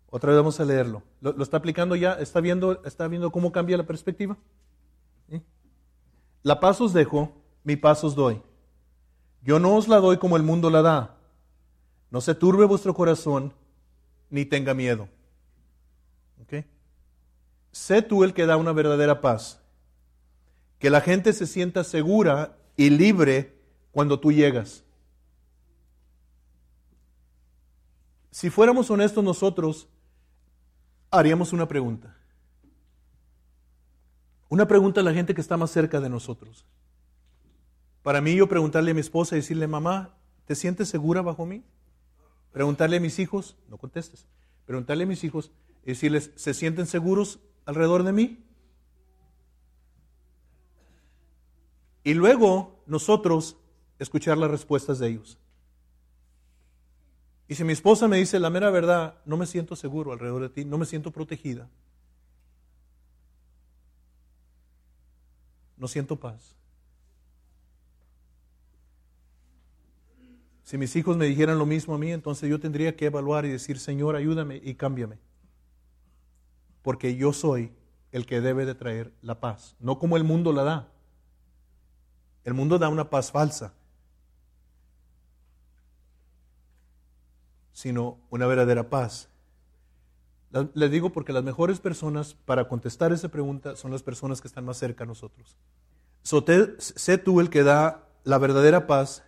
Otra 0.09 0.31
vez 0.31 0.37
vamos 0.37 0.59
a 0.59 0.65
leerlo. 0.65 1.03
¿Lo, 1.21 1.41
está 1.43 1.57
aplicando 1.57 1.95
ya? 1.95 2.13
¿Está 2.13 2.41
viendo, 2.41 2.83
¿Está 2.83 3.07
viendo 3.07 3.31
cómo 3.31 3.51
cambia 3.51 3.77
la 3.77 3.85
perspectiva? 3.85 4.37
La 6.41 6.59
paz 6.59 6.79
os 6.79 6.93
dejo, 6.93 7.33
mi 7.63 7.75
paz 7.75 8.03
os 8.03 8.15
doy. 8.15 8.41
Yo 9.43 9.59
no 9.59 9.75
os 9.75 9.87
la 9.87 9.97
doy 9.97 10.17
como 10.17 10.37
el 10.37 10.43
mundo 10.43 10.69
la 10.69 10.81
da. 10.81 11.17
No 12.11 12.21
se 12.21 12.33
turbe 12.33 12.65
vuestro 12.65 12.93
corazón, 12.93 13.53
ni 14.29 14.45
tenga 14.45 14.73
miedo. 14.73 15.09
Sé 17.71 18.01
tú 18.01 18.23
el 18.23 18.33
que 18.33 18.47
da 18.47 18.57
una 18.57 18.71
verdadera 18.71 19.21
paz. 19.21 19.61
Que 20.79 20.89
la 20.89 21.01
gente 21.01 21.33
se 21.33 21.45
sienta 21.45 21.83
segura 21.83 22.57
y 22.75 22.89
libre 22.89 23.55
cuando 23.91 24.19
tú 24.19 24.31
llegas. 24.31 24.83
Si 28.31 28.49
fuéramos 28.49 28.89
honestos 28.89 29.23
nosotros, 29.23 29.87
haríamos 31.11 31.53
una 31.53 31.67
pregunta. 31.67 32.15
Una 34.49 34.67
pregunta 34.67 35.01
a 35.01 35.03
la 35.03 35.13
gente 35.13 35.35
que 35.35 35.41
está 35.41 35.57
más 35.57 35.71
cerca 35.71 35.99
de 35.99 36.09
nosotros. 36.09 36.65
Para 38.01 38.21
mí 38.21 38.35
yo 38.35 38.47
preguntarle 38.47 38.91
a 38.91 38.93
mi 38.93 39.01
esposa 39.01 39.35
y 39.35 39.39
decirle, 39.39 39.67
mamá, 39.67 40.15
¿te 40.45 40.55
sientes 40.55 40.89
segura 40.89 41.21
bajo 41.21 41.45
mí? 41.45 41.63
Preguntarle 42.51 42.97
a 42.97 42.99
mis 42.99 43.19
hijos, 43.19 43.55
no 43.67 43.77
contestes, 43.77 44.25
preguntarle 44.65 45.03
a 45.03 45.07
mis 45.07 45.23
hijos 45.23 45.51
y 45.83 45.89
decirles, 45.89 46.31
¿se 46.35 46.53
sienten 46.53 46.87
seguros 46.87 47.39
alrededor 47.65 48.03
de 48.03 48.11
mí? 48.11 48.43
Y 52.03 52.15
luego 52.15 52.81
nosotros 52.87 53.57
escuchar 53.99 54.37
las 54.37 54.49
respuestas 54.49 54.97
de 54.97 55.09
ellos. 55.09 55.37
Y 57.49 57.55
si 57.55 57.63
mi 57.63 57.73
esposa 57.73 58.07
me 58.07 58.17
dice 58.17 58.39
la 58.39 58.51
mera 58.51 58.69
verdad, 58.69 59.15
no 59.25 59.35
me 59.35 59.47
siento 59.47 59.75
seguro 59.75 60.13
alrededor 60.13 60.43
de 60.43 60.49
ti, 60.49 60.65
no 60.65 60.77
me 60.77 60.85
siento 60.85 61.09
protegida, 61.09 61.67
no 65.75 65.87
siento 65.87 66.15
paz. 66.19 66.55
Si 70.63 70.77
mis 70.77 70.95
hijos 70.95 71.17
me 71.17 71.25
dijeran 71.25 71.57
lo 71.57 71.65
mismo 71.65 71.95
a 71.95 71.97
mí, 71.97 72.11
entonces 72.11 72.47
yo 72.47 72.59
tendría 72.59 72.95
que 72.95 73.07
evaluar 73.07 73.45
y 73.45 73.49
decir, 73.49 73.79
Señor, 73.79 74.15
ayúdame 74.15 74.61
y 74.63 74.75
cámbiame. 74.75 75.17
Porque 76.83 77.15
yo 77.15 77.33
soy 77.33 77.71
el 78.11 78.27
que 78.27 78.41
debe 78.41 78.67
de 78.67 78.75
traer 78.75 79.11
la 79.23 79.39
paz, 79.39 79.75
no 79.79 79.97
como 79.97 80.17
el 80.17 80.23
mundo 80.23 80.53
la 80.53 80.63
da. 80.63 80.91
El 82.43 82.53
mundo 82.53 82.77
da 82.77 82.89
una 82.89 83.09
paz 83.09 83.31
falsa. 83.31 83.73
Sino 87.73 88.19
una 88.29 88.47
verdadera 88.47 88.89
paz. 88.89 89.29
Les 90.73 90.89
digo 90.89 91.11
porque 91.11 91.33
las 91.33 91.43
mejores 91.43 91.79
personas 91.79 92.33
para 92.33 92.67
contestar 92.67 93.13
esa 93.13 93.29
pregunta 93.29 93.75
son 93.75 93.91
las 93.91 94.01
personas 94.01 94.41
que 94.41 94.47
están 94.47 94.65
más 94.65 94.77
cerca 94.77 95.03
a 95.03 95.07
nosotros. 95.07 95.55
sé 96.23 97.17
tú 97.17 97.39
el 97.39 97.49
que 97.49 97.63
da 97.63 98.07
la 98.23 98.37
verdadera 98.37 98.87
paz, 98.87 99.23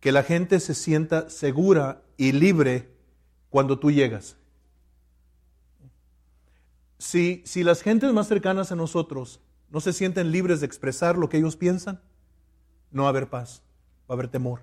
que 0.00 0.12
la 0.12 0.22
gente 0.22 0.60
se 0.60 0.74
sienta 0.74 1.28
segura 1.28 2.02
y 2.16 2.32
libre 2.32 2.92
cuando 3.50 3.78
tú 3.78 3.90
llegas. 3.90 4.36
Si, 6.98 7.42
si 7.44 7.64
las 7.64 7.82
gentes 7.82 8.12
más 8.12 8.28
cercanas 8.28 8.70
a 8.70 8.76
nosotros 8.76 9.40
no 9.70 9.80
se 9.80 9.92
sienten 9.92 10.30
libres 10.30 10.60
de 10.60 10.66
expresar 10.66 11.18
lo 11.18 11.28
que 11.28 11.38
ellos 11.38 11.56
piensan, 11.56 12.00
no 12.92 13.02
va 13.02 13.08
a 13.08 13.10
haber 13.10 13.28
paz, 13.28 13.62
va 14.08 14.14
a 14.14 14.14
haber 14.14 14.28
temor. 14.28 14.60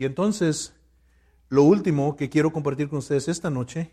Y 0.00 0.06
entonces, 0.06 0.72
lo 1.50 1.62
último 1.62 2.16
que 2.16 2.30
quiero 2.30 2.54
compartir 2.54 2.88
con 2.88 3.00
ustedes 3.00 3.28
esta 3.28 3.50
noche, 3.50 3.90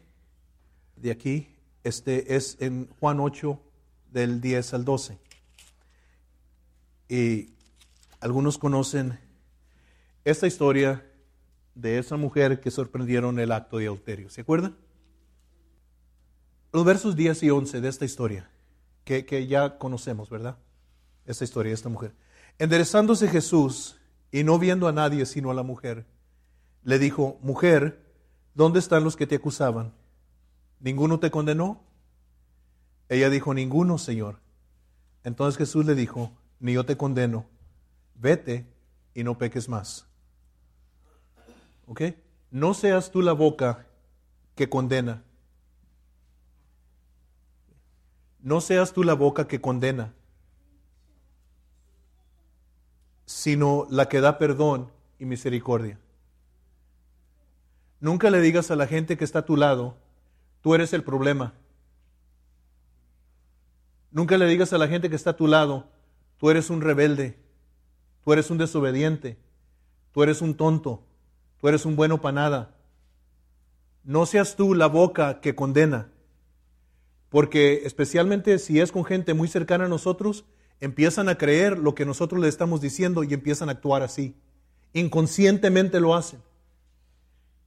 de 0.96 1.12
aquí, 1.12 1.50
este, 1.84 2.38
es 2.38 2.56
en 2.62 2.88
Juan 3.02 3.20
8, 3.20 3.60
del 4.14 4.40
10 4.40 4.74
al 4.74 4.86
12. 4.86 5.20
Y 7.10 7.50
algunos 8.22 8.58
conocen 8.58 9.20
esta 10.24 10.48
historia 10.48 11.06
de 11.76 12.00
esa 12.00 12.16
mujer 12.16 12.62
que 12.62 12.72
sorprendieron 12.72 13.38
el 13.38 13.52
acto 13.52 13.78
de 13.78 13.88
adulterio. 13.88 14.30
¿Se 14.30 14.40
acuerdan? 14.40 14.78
Los 16.72 16.86
versos 16.86 17.18
10 17.18 17.44
y 17.44 17.50
11 17.50 17.82
de 17.82 17.90
esta 17.90 18.06
historia, 18.06 18.50
que, 19.04 19.26
que 19.26 19.46
ya 19.46 19.78
conocemos, 19.78 20.30
¿verdad? 20.30 20.58
Esta 21.26 21.44
historia 21.44 21.72
de 21.72 21.76
esta 21.76 21.90
mujer. 21.90 22.14
Enderezándose 22.60 23.28
Jesús 23.28 23.97
y 24.32 24.44
no 24.44 24.60
viendo 24.60 24.88
a 24.88 24.92
nadie 24.92 25.26
sino 25.26 25.52
a 25.52 25.54
la 25.54 25.64
mujer, 25.64 26.06
le 26.84 27.00
dijo, 27.00 27.38
mujer, 27.42 28.06
¿dónde 28.54 28.80
están 28.80 29.04
los 29.04 29.16
que 29.16 29.28
te 29.28 29.36
acusaban? 29.36 29.94
¿Ninguno 30.80 31.20
te 31.20 31.32
condenó? 31.32 31.84
Ella 33.10 33.30
dijo, 33.30 33.54
ninguno, 33.54 33.98
Señor. 33.98 34.40
Entonces 35.24 35.58
Jesús 35.58 35.86
le 35.86 35.96
dijo, 35.96 36.32
ni 36.60 36.74
yo 36.74 36.86
te 36.86 36.98
condeno, 36.98 37.46
vete 38.16 38.66
y 39.14 39.24
no 39.24 39.38
peques 39.38 39.70
más. 39.70 40.08
¿Ok? 41.88 42.02
No 42.52 42.74
seas 42.74 43.12
tú 43.12 43.22
la 43.22 43.34
boca 43.34 43.88
que 44.56 44.70
condena. 44.70 45.24
No 48.40 48.62
seas 48.62 48.94
tú 48.94 49.04
la 49.04 49.14
boca 49.14 49.48
que 49.48 49.60
condena 49.60 50.14
sino 53.28 53.86
la 53.90 54.08
que 54.08 54.22
da 54.22 54.38
perdón 54.38 54.90
y 55.20 55.26
misericordia. 55.26 56.00
Nunca 58.00 58.30
le 58.30 58.40
digas 58.40 58.72
a 58.72 58.78
la 58.78 58.88
gente 58.88 59.18
que 59.18 59.26
está 59.26 59.40
a 59.40 59.46
tu 59.46 59.58
lado, 59.58 59.98
tú 60.62 60.74
eres 60.74 60.94
el 60.94 61.04
problema. 61.04 61.54
Nunca 64.12 64.38
le 64.38 64.46
digas 64.46 64.72
a 64.72 64.78
la 64.78 64.88
gente 64.88 65.10
que 65.10 65.18
está 65.18 65.32
a 65.32 65.36
tu 65.36 65.46
lado, 65.46 65.90
tú 66.38 66.50
eres 66.50 66.70
un 66.70 66.80
rebelde, 66.80 67.38
tú 68.24 68.32
eres 68.32 68.50
un 68.50 68.58
desobediente, 68.58 69.38
tú 70.14 70.24
eres 70.24 70.42
un 70.42 70.56
tonto, 70.56 71.04
tú 71.60 71.68
eres 71.68 71.86
un 71.86 71.98
bueno 71.98 72.22
para 72.22 72.32
nada. 72.32 72.76
No 74.06 74.26
seas 74.26 74.56
tú 74.56 74.74
la 74.74 74.88
boca 74.88 75.42
que 75.42 75.54
condena, 75.54 76.10
porque 77.28 77.82
especialmente 77.84 78.58
si 78.58 78.80
es 78.80 78.94
con 78.94 79.04
gente 79.04 79.34
muy 79.34 79.50
cercana 79.50 79.84
a 79.84 79.90
nosotros, 79.90 80.46
empiezan 80.80 81.30
a 81.30 81.38
creer 81.38 81.78
lo 81.78 81.96
que 81.96 82.06
nosotros 82.06 82.42
le 82.42 82.48
estamos 82.48 82.82
diciendo 82.82 83.24
y 83.24 83.34
empiezan 83.34 83.70
a 83.70 83.74
actuar 83.74 84.04
así. 84.04 84.36
Inconscientemente 84.94 86.00
lo 86.00 86.16
hacen. 86.16 86.40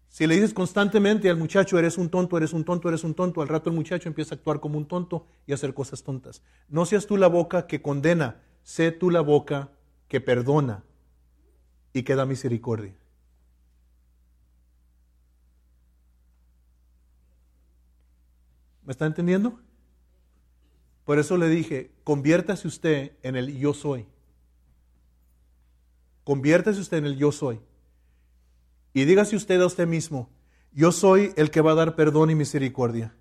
Si 0.08 0.26
le 0.26 0.34
dices 0.34 0.52
constantemente 0.52 1.30
al 1.30 1.36
muchacho, 1.36 1.78
eres 1.78 1.96
un 1.96 2.10
tonto, 2.10 2.36
eres 2.36 2.52
un 2.52 2.64
tonto, 2.64 2.88
eres 2.88 3.04
un 3.04 3.14
tonto, 3.14 3.42
al 3.42 3.48
rato 3.48 3.70
el 3.70 3.76
muchacho 3.76 4.08
empieza 4.08 4.34
a 4.34 4.38
actuar 4.38 4.58
como 4.58 4.76
un 4.76 4.86
tonto 4.86 5.26
y 5.46 5.52
a 5.52 5.54
hacer 5.54 5.72
cosas 5.72 6.02
tontas. 6.02 6.42
No 6.68 6.84
seas 6.84 7.06
tú 7.06 7.16
la 7.16 7.28
boca 7.28 7.68
que 7.68 7.80
condena, 7.80 8.42
sé 8.64 8.90
tú 8.90 9.10
la 9.10 9.20
boca 9.20 9.70
que 10.08 10.20
perdona 10.20 10.82
y 11.92 12.02
que 12.02 12.16
da 12.16 12.26
misericordia. 12.26 12.94
¿Me 18.84 18.90
está 18.90 19.06
entendiendo? 19.06 19.60
Por 21.10 21.18
eso 21.18 21.36
le 21.36 21.48
dije, 21.48 21.90
conviértase 22.04 22.68
usted 22.68 23.16
en 23.24 23.34
el 23.34 23.58
yo 23.58 23.74
soy. 23.74 24.06
conviértase 26.22 26.78
usted 26.78 26.98
en 26.98 27.06
el 27.06 27.16
yo 27.16 27.32
soy. 27.32 27.58
Y 28.94 29.06
dígase 29.06 29.34
usted 29.34 29.60
a 29.60 29.66
usted 29.66 29.88
mismo, 29.88 30.30
yo 30.70 30.92
soy 30.92 31.32
el 31.34 31.50
que 31.50 31.62
va 31.62 31.72
a 31.72 31.74
dar 31.74 31.96
perdón 31.96 32.30
y 32.30 32.36
misericordia. 32.36 33.12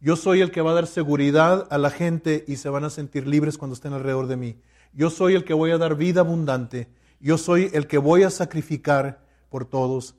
Yo 0.00 0.16
soy 0.16 0.40
el 0.40 0.50
que 0.50 0.62
va 0.62 0.70
a 0.70 0.74
dar 0.74 0.86
seguridad 0.86 1.68
a 1.70 1.76
la 1.76 1.90
gente 1.90 2.46
y 2.48 2.56
se 2.56 2.70
van 2.70 2.84
a 2.84 2.88
sentir 2.88 3.26
libres 3.26 3.58
cuando 3.58 3.74
estén 3.74 3.92
alrededor 3.92 4.26
de 4.26 4.38
mí. 4.38 4.56
Yo 4.94 5.10
soy 5.10 5.34
el 5.34 5.44
que 5.44 5.52
voy 5.52 5.70
a 5.70 5.76
dar 5.76 5.96
vida 5.96 6.20
abundante. 6.20 6.88
Yo 7.20 7.36
soy 7.36 7.68
el 7.74 7.88
que 7.88 7.98
voy 7.98 8.22
a 8.22 8.30
sacrificar 8.30 9.22
por 9.50 9.66
todos. 9.66 10.14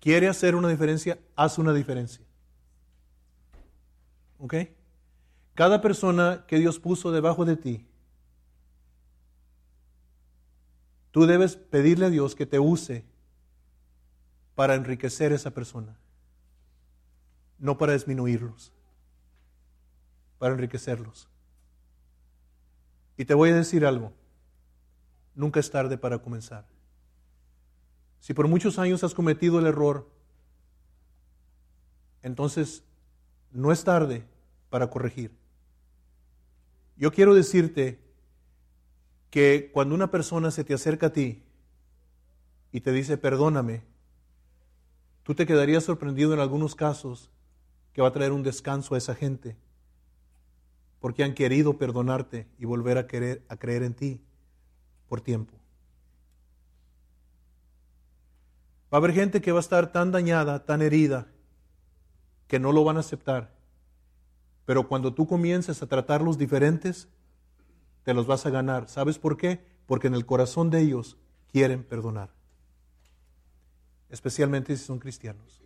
¿Quiere 0.00 0.28
hacer 0.28 0.54
una 0.54 0.68
diferencia? 0.68 1.18
Haz 1.34 1.56
una 1.56 1.72
diferencia. 1.72 2.22
¿Ok? 4.38 4.54
Cada 5.58 5.80
persona 5.80 6.44
que 6.46 6.60
Dios 6.60 6.78
puso 6.78 7.10
debajo 7.10 7.44
de 7.44 7.56
ti, 7.56 7.84
tú 11.10 11.26
debes 11.26 11.56
pedirle 11.56 12.06
a 12.06 12.10
Dios 12.10 12.36
que 12.36 12.46
te 12.46 12.60
use 12.60 13.04
para 14.54 14.76
enriquecer 14.76 15.32
a 15.32 15.34
esa 15.34 15.50
persona, 15.50 15.98
no 17.58 17.76
para 17.76 17.94
disminuirlos, 17.94 18.72
para 20.38 20.54
enriquecerlos. 20.54 21.28
Y 23.16 23.24
te 23.24 23.34
voy 23.34 23.50
a 23.50 23.56
decir 23.56 23.84
algo, 23.84 24.12
nunca 25.34 25.58
es 25.58 25.72
tarde 25.72 25.98
para 25.98 26.20
comenzar. 26.20 26.66
Si 28.20 28.32
por 28.32 28.46
muchos 28.46 28.78
años 28.78 29.02
has 29.02 29.12
cometido 29.12 29.58
el 29.58 29.66
error, 29.66 30.08
entonces 32.22 32.84
no 33.50 33.72
es 33.72 33.82
tarde 33.82 34.24
para 34.70 34.88
corregir. 34.88 35.47
Yo 36.98 37.10
quiero 37.12 37.34
decirte 37.34 37.98
que 39.30 39.70
cuando 39.72 39.94
una 39.94 40.10
persona 40.10 40.50
se 40.50 40.64
te 40.64 40.74
acerca 40.74 41.06
a 41.06 41.12
ti 41.12 41.42
y 42.72 42.82
te 42.82 42.92
dice 42.92 43.16
perdóname, 43.16 43.82
Tú 45.28 45.34
te 45.34 45.44
quedarías 45.44 45.84
sorprendido 45.84 46.32
en 46.32 46.40
algunos 46.40 46.74
casos 46.74 47.30
que 47.92 48.00
va 48.00 48.08
a 48.08 48.12
traer 48.12 48.32
un 48.32 48.42
descanso 48.42 48.94
a 48.94 48.96
esa 48.96 49.14
gente, 49.14 49.58
porque 51.00 51.22
han 51.22 51.34
querido 51.34 51.76
perdonarte 51.76 52.48
y 52.58 52.64
volver 52.64 52.96
a, 52.96 53.06
querer, 53.06 53.44
a 53.50 53.58
creer 53.58 53.82
en 53.82 53.92
ti 53.92 54.22
por 55.06 55.20
tiempo. 55.20 55.52
Va 58.90 58.96
a 58.96 59.00
haber 59.00 59.12
gente 59.12 59.42
que 59.42 59.52
va 59.52 59.58
a 59.58 59.60
estar 59.60 59.92
tan 59.92 60.12
dañada, 60.12 60.64
tan 60.64 60.80
herida, 60.80 61.26
que 62.46 62.58
no 62.58 62.72
lo 62.72 62.82
van 62.82 62.96
a 62.96 63.00
aceptar. 63.00 63.54
Pero 64.68 64.86
cuando 64.86 65.14
tú 65.14 65.26
comiences 65.26 65.82
a 65.82 65.86
tratarlos 65.86 66.36
diferentes, 66.36 67.08
te 68.04 68.12
los 68.12 68.26
vas 68.26 68.44
a 68.44 68.50
ganar. 68.50 68.86
¿Sabes 68.88 69.18
por 69.18 69.38
qué? 69.38 69.64
Porque 69.86 70.08
en 70.08 70.14
el 70.14 70.26
corazón 70.26 70.68
de 70.68 70.82
ellos 70.82 71.16
quieren 71.50 71.82
perdonar 71.82 72.38
especialmente 74.08 74.76
si 74.76 74.84
son 74.84 74.98
cristianos. 74.98 75.62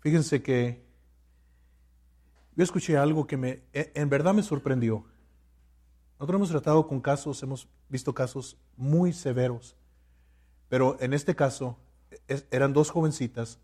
Fíjense 0.00 0.42
que 0.42 0.82
yo 2.56 2.64
escuché 2.64 2.96
algo 2.96 3.26
que 3.26 3.36
me, 3.36 3.62
e, 3.72 3.92
en 3.94 4.08
verdad 4.08 4.34
me 4.34 4.42
sorprendió. 4.42 5.04
Nosotros 6.18 6.38
hemos 6.38 6.50
tratado 6.50 6.86
con 6.86 7.00
casos, 7.00 7.42
hemos 7.42 7.68
visto 7.88 8.14
casos 8.14 8.56
muy 8.76 9.12
severos, 9.12 9.76
pero 10.68 10.96
en 11.00 11.12
este 11.12 11.34
caso 11.34 11.78
eran 12.50 12.72
dos 12.72 12.90
jovencitas. 12.90 13.58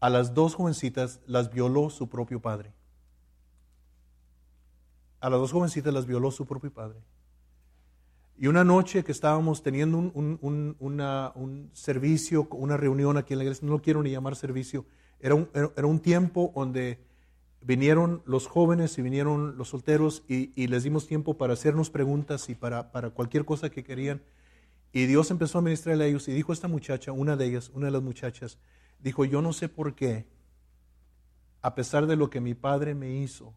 A 0.00 0.10
las 0.10 0.34
dos 0.34 0.54
jovencitas 0.54 1.20
las 1.26 1.52
violó 1.52 1.90
su 1.90 2.08
propio 2.08 2.40
padre. 2.40 2.72
A 5.20 5.30
las 5.30 5.40
dos 5.40 5.52
jovencitas 5.52 5.92
las 5.92 6.06
violó 6.06 6.30
su 6.30 6.46
propio 6.46 6.72
padre. 6.72 6.98
Y 8.36 8.46
una 8.46 8.62
noche 8.62 9.02
que 9.02 9.10
estábamos 9.10 9.64
teniendo 9.64 9.98
un, 9.98 11.70
servicio, 11.72 12.46
una 12.52 12.76
reunión 12.76 13.16
aquí 13.16 13.32
en 13.32 13.38
la 13.38 13.44
iglesia, 13.44 13.66
no 13.66 13.72
lo 13.72 13.82
quiero 13.82 14.02
ni 14.02 14.10
llamar 14.10 14.36
servicio, 14.36 14.84
era 15.18 15.34
un, 15.34 15.48
era 15.52 15.86
un 15.86 15.98
tiempo 15.98 16.52
donde 16.54 17.00
vinieron 17.60 18.22
los 18.24 18.46
jóvenes 18.46 18.96
y 18.98 19.02
vinieron 19.02 19.56
los 19.58 19.70
solteros 19.70 20.22
y, 20.28 20.66
les 20.68 20.84
dimos 20.84 21.08
tiempo 21.08 21.36
para 21.36 21.54
hacernos 21.54 21.90
preguntas 21.90 22.48
y 22.48 22.54
para, 22.54 22.92
para, 22.92 23.10
cualquier 23.10 23.44
cosa 23.44 23.70
que 23.70 23.82
querían. 23.82 24.22
Y 24.92 25.06
Dios 25.06 25.30
empezó 25.30 25.58
a 25.58 25.62
ministrarle 25.62 26.04
a 26.04 26.06
ellos 26.06 26.28
y 26.28 26.32
dijo 26.32 26.52
esta 26.52 26.68
muchacha, 26.68 27.12
una 27.12 27.36
de 27.36 27.46
ellas, 27.46 27.70
una 27.74 27.86
de 27.86 27.92
las 27.92 28.02
muchachas, 28.02 28.58
dijo, 28.98 29.24
yo 29.24 29.42
no 29.42 29.52
sé 29.52 29.68
por 29.68 29.94
qué, 29.94 30.26
a 31.60 31.74
pesar 31.74 32.06
de 32.06 32.16
lo 32.16 32.30
que 32.30 32.40
mi 32.40 32.54
padre 32.54 32.94
me 32.94 33.16
hizo, 33.16 33.54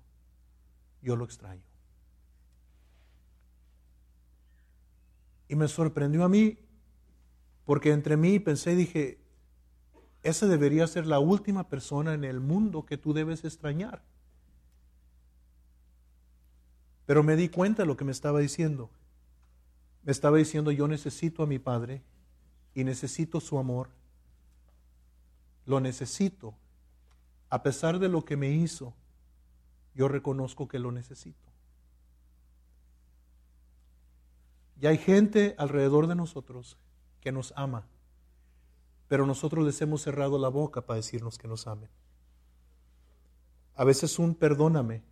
yo 1.01 1.15
lo 1.15 1.23
extraño. 1.25 1.63
Y 5.47 5.55
me 5.55 5.67
sorprendió 5.67 6.23
a 6.23 6.29
mí, 6.29 6.59
porque 7.65 7.91
entre 7.91 8.17
mí 8.17 8.39
pensé 8.39 8.73
y 8.73 8.75
dije, 8.75 9.21
esa 10.23 10.47
debería 10.47 10.85
ser 10.87 11.07
la 11.07 11.19
última 11.19 11.67
persona 11.67 12.13
en 12.13 12.23
el 12.23 12.39
mundo 12.39 12.85
que 12.85 12.97
tú 12.97 13.13
debes 13.13 13.43
extrañar. 13.43 14.03
Pero 17.05 17.23
me 17.23 17.35
di 17.35 17.49
cuenta 17.49 17.83
de 17.83 17.87
lo 17.87 17.97
que 17.97 18.05
me 18.05 18.11
estaba 18.11 18.39
diciendo. 18.39 18.89
Me 20.03 20.11
estaba 20.11 20.37
diciendo, 20.37 20.71
yo 20.71 20.87
necesito 20.87 21.43
a 21.43 21.47
mi 21.47 21.59
Padre 21.59 22.01
y 22.73 22.83
necesito 22.83 23.39
su 23.39 23.57
amor. 23.57 23.89
Lo 25.65 25.79
necesito. 25.79 26.55
A 27.49 27.61
pesar 27.63 27.99
de 27.99 28.09
lo 28.09 28.25
que 28.25 28.37
me 28.37 28.49
hizo, 28.49 28.93
yo 29.93 30.07
reconozco 30.07 30.67
que 30.67 30.79
lo 30.79 30.91
necesito. 30.91 31.51
Y 34.79 34.87
hay 34.87 34.97
gente 34.97 35.53
alrededor 35.59 36.07
de 36.07 36.15
nosotros 36.15 36.77
que 37.19 37.31
nos 37.31 37.53
ama, 37.55 37.85
pero 39.07 39.27
nosotros 39.27 39.63
les 39.63 39.79
hemos 39.81 40.01
cerrado 40.01 40.39
la 40.39 40.47
boca 40.47 40.81
para 40.81 40.97
decirnos 40.97 41.37
que 41.37 41.47
nos 41.47 41.67
amen. 41.67 41.89
A 43.75 43.83
veces 43.83 44.17
un 44.17 44.33
perdóname, 44.33 45.03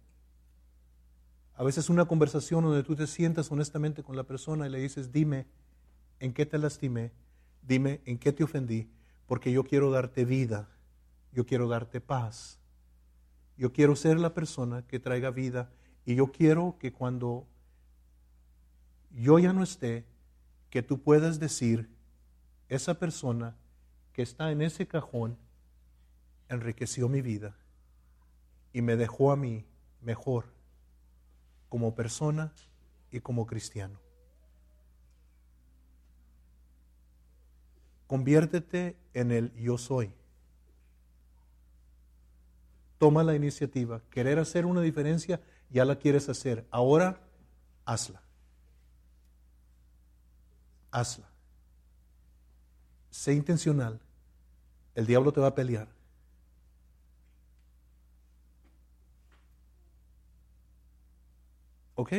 a 1.60 1.64
veces 1.66 1.90
una 1.90 2.06
conversación 2.06 2.64
donde 2.64 2.84
tú 2.84 2.96
te 2.96 3.06
sientas 3.06 3.52
honestamente 3.52 4.02
con 4.02 4.16
la 4.16 4.24
persona 4.24 4.66
y 4.66 4.70
le 4.70 4.80
dices, 4.80 5.12
dime 5.12 5.46
en 6.22 6.32
qué 6.32 6.46
te 6.46 6.58
lastimé, 6.58 7.12
dime 7.62 8.00
en 8.06 8.18
qué 8.18 8.32
te 8.32 8.46
ofendí, 8.46 8.90
porque 9.26 9.52
yo 9.52 9.66
quiero 9.66 9.92
darte 9.92 10.24
vida, 10.24 10.70
yo 11.34 11.46
quiero 11.46 11.68
darte 11.68 12.00
paz, 12.00 12.60
yo 13.58 13.74
quiero 13.74 13.98
ser 13.98 14.22
la 14.22 14.34
persona 14.34 14.88
que 14.88 15.02
traiga 15.02 15.32
vida 15.32 15.70
y 16.06 16.16
yo 16.16 16.32
quiero 16.32 16.78
que 16.80 16.94
cuando 16.94 17.46
yo 19.12 19.38
ya 19.38 19.52
no 19.52 19.62
esté, 19.62 20.06
que 20.70 20.82
tú 20.82 21.02
puedas 21.02 21.42
decir, 21.42 21.90
esa 22.70 22.94
persona 22.94 23.58
que 24.14 24.22
está 24.22 24.50
en 24.54 24.62
ese 24.62 24.88
cajón 24.88 25.38
enriqueció 26.48 27.10
mi 27.10 27.22
vida 27.22 27.58
y 28.72 28.82
me 28.82 28.96
dejó 28.96 29.34
a 29.34 29.36
mí 29.36 29.66
mejor 30.02 30.58
como 31.70 31.96
persona 31.96 32.52
y 33.12 33.22
como 33.22 33.46
cristiano. 33.46 34.00
Conviértete 38.08 38.98
en 39.14 39.32
el 39.32 39.54
yo 39.54 39.78
soy. 39.78 40.14
Toma 42.98 43.24
la 43.24 43.36
iniciativa. 43.36 44.02
Querer 44.10 44.40
hacer 44.40 44.66
una 44.66 44.82
diferencia, 44.82 45.40
ya 45.70 45.86
la 45.86 45.98
quieres 45.98 46.28
hacer. 46.28 46.68
Ahora, 46.72 47.22
hazla 47.86 48.22
hazla. 50.92 51.30
Sé 53.10 53.34
intencional. 53.34 54.00
El 54.96 55.06
diablo 55.06 55.32
te 55.32 55.42
va 55.42 55.48
a 55.48 55.56
pelear. 55.56 55.88
¿Ok? 62.00 62.14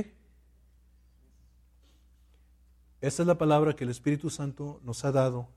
Esa 3.01 3.23
es 3.23 3.27
la 3.27 3.39
palabra 3.39 3.75
que 3.75 3.85
el 3.85 3.89
Espíritu 3.89 4.29
Santo 4.29 4.79
nos 4.85 5.07
ha 5.07 5.11
dado 5.11 5.49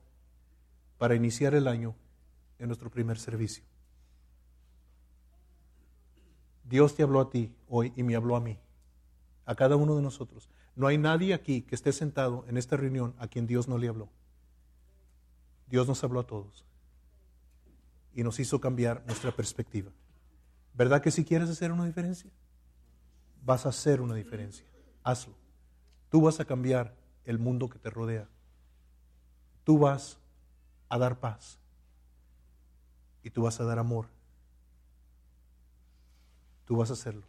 para 0.96 1.14
iniciar 1.14 1.54
el 1.54 1.68
año 1.68 1.94
en 2.58 2.68
nuestro 2.68 2.90
primer 2.90 3.18
servicio. 3.18 3.64
Dios 6.64 6.94
te 6.94 7.02
habló 7.02 7.20
a 7.20 7.28
ti 7.28 7.54
hoy 7.68 7.92
y 7.96 8.02
me 8.02 8.16
habló 8.16 8.34
a 8.34 8.40
mí, 8.40 8.58
a 9.44 9.54
cada 9.56 9.76
uno 9.76 9.94
de 9.94 10.00
nosotros. 10.00 10.48
No 10.74 10.86
hay 10.86 10.96
nadie 10.96 11.34
aquí 11.34 11.60
que 11.60 11.74
esté 11.74 11.92
sentado 11.92 12.46
en 12.48 12.56
esta 12.56 12.78
reunión 12.78 13.14
a 13.18 13.28
quien 13.28 13.46
Dios 13.46 13.68
no 13.68 13.76
le 13.76 13.88
habló. 13.88 14.08
Dios 15.66 15.86
nos 15.86 16.02
habló 16.02 16.20
a 16.20 16.26
todos 16.26 16.64
y 18.14 18.22
nos 18.22 18.40
hizo 18.40 18.58
cambiar 18.58 19.04
nuestra 19.04 19.32
perspectiva. 19.32 19.92
¿Verdad 20.72 21.02
que 21.02 21.10
si 21.10 21.26
quieres 21.26 21.50
hacer 21.50 21.72
una 21.72 21.84
diferencia? 21.84 22.30
Vas 23.44 23.66
a 23.66 23.68
hacer 23.68 24.00
una 24.00 24.14
diferencia. 24.14 24.64
Hazlo. 25.02 25.34
Tú 26.10 26.22
vas 26.22 26.40
a 26.40 26.44
cambiar 26.44 26.94
el 27.24 27.38
mundo 27.38 27.68
que 27.68 27.78
te 27.78 27.90
rodea. 27.90 28.28
Tú 29.64 29.78
vas 29.78 30.18
a 30.88 30.98
dar 30.98 31.20
paz. 31.20 31.58
Y 33.22 33.30
tú 33.30 33.42
vas 33.42 33.60
a 33.60 33.64
dar 33.64 33.78
amor. 33.78 34.08
Tú 36.64 36.76
vas 36.76 36.90
a 36.90 36.94
hacerlo. 36.94 37.26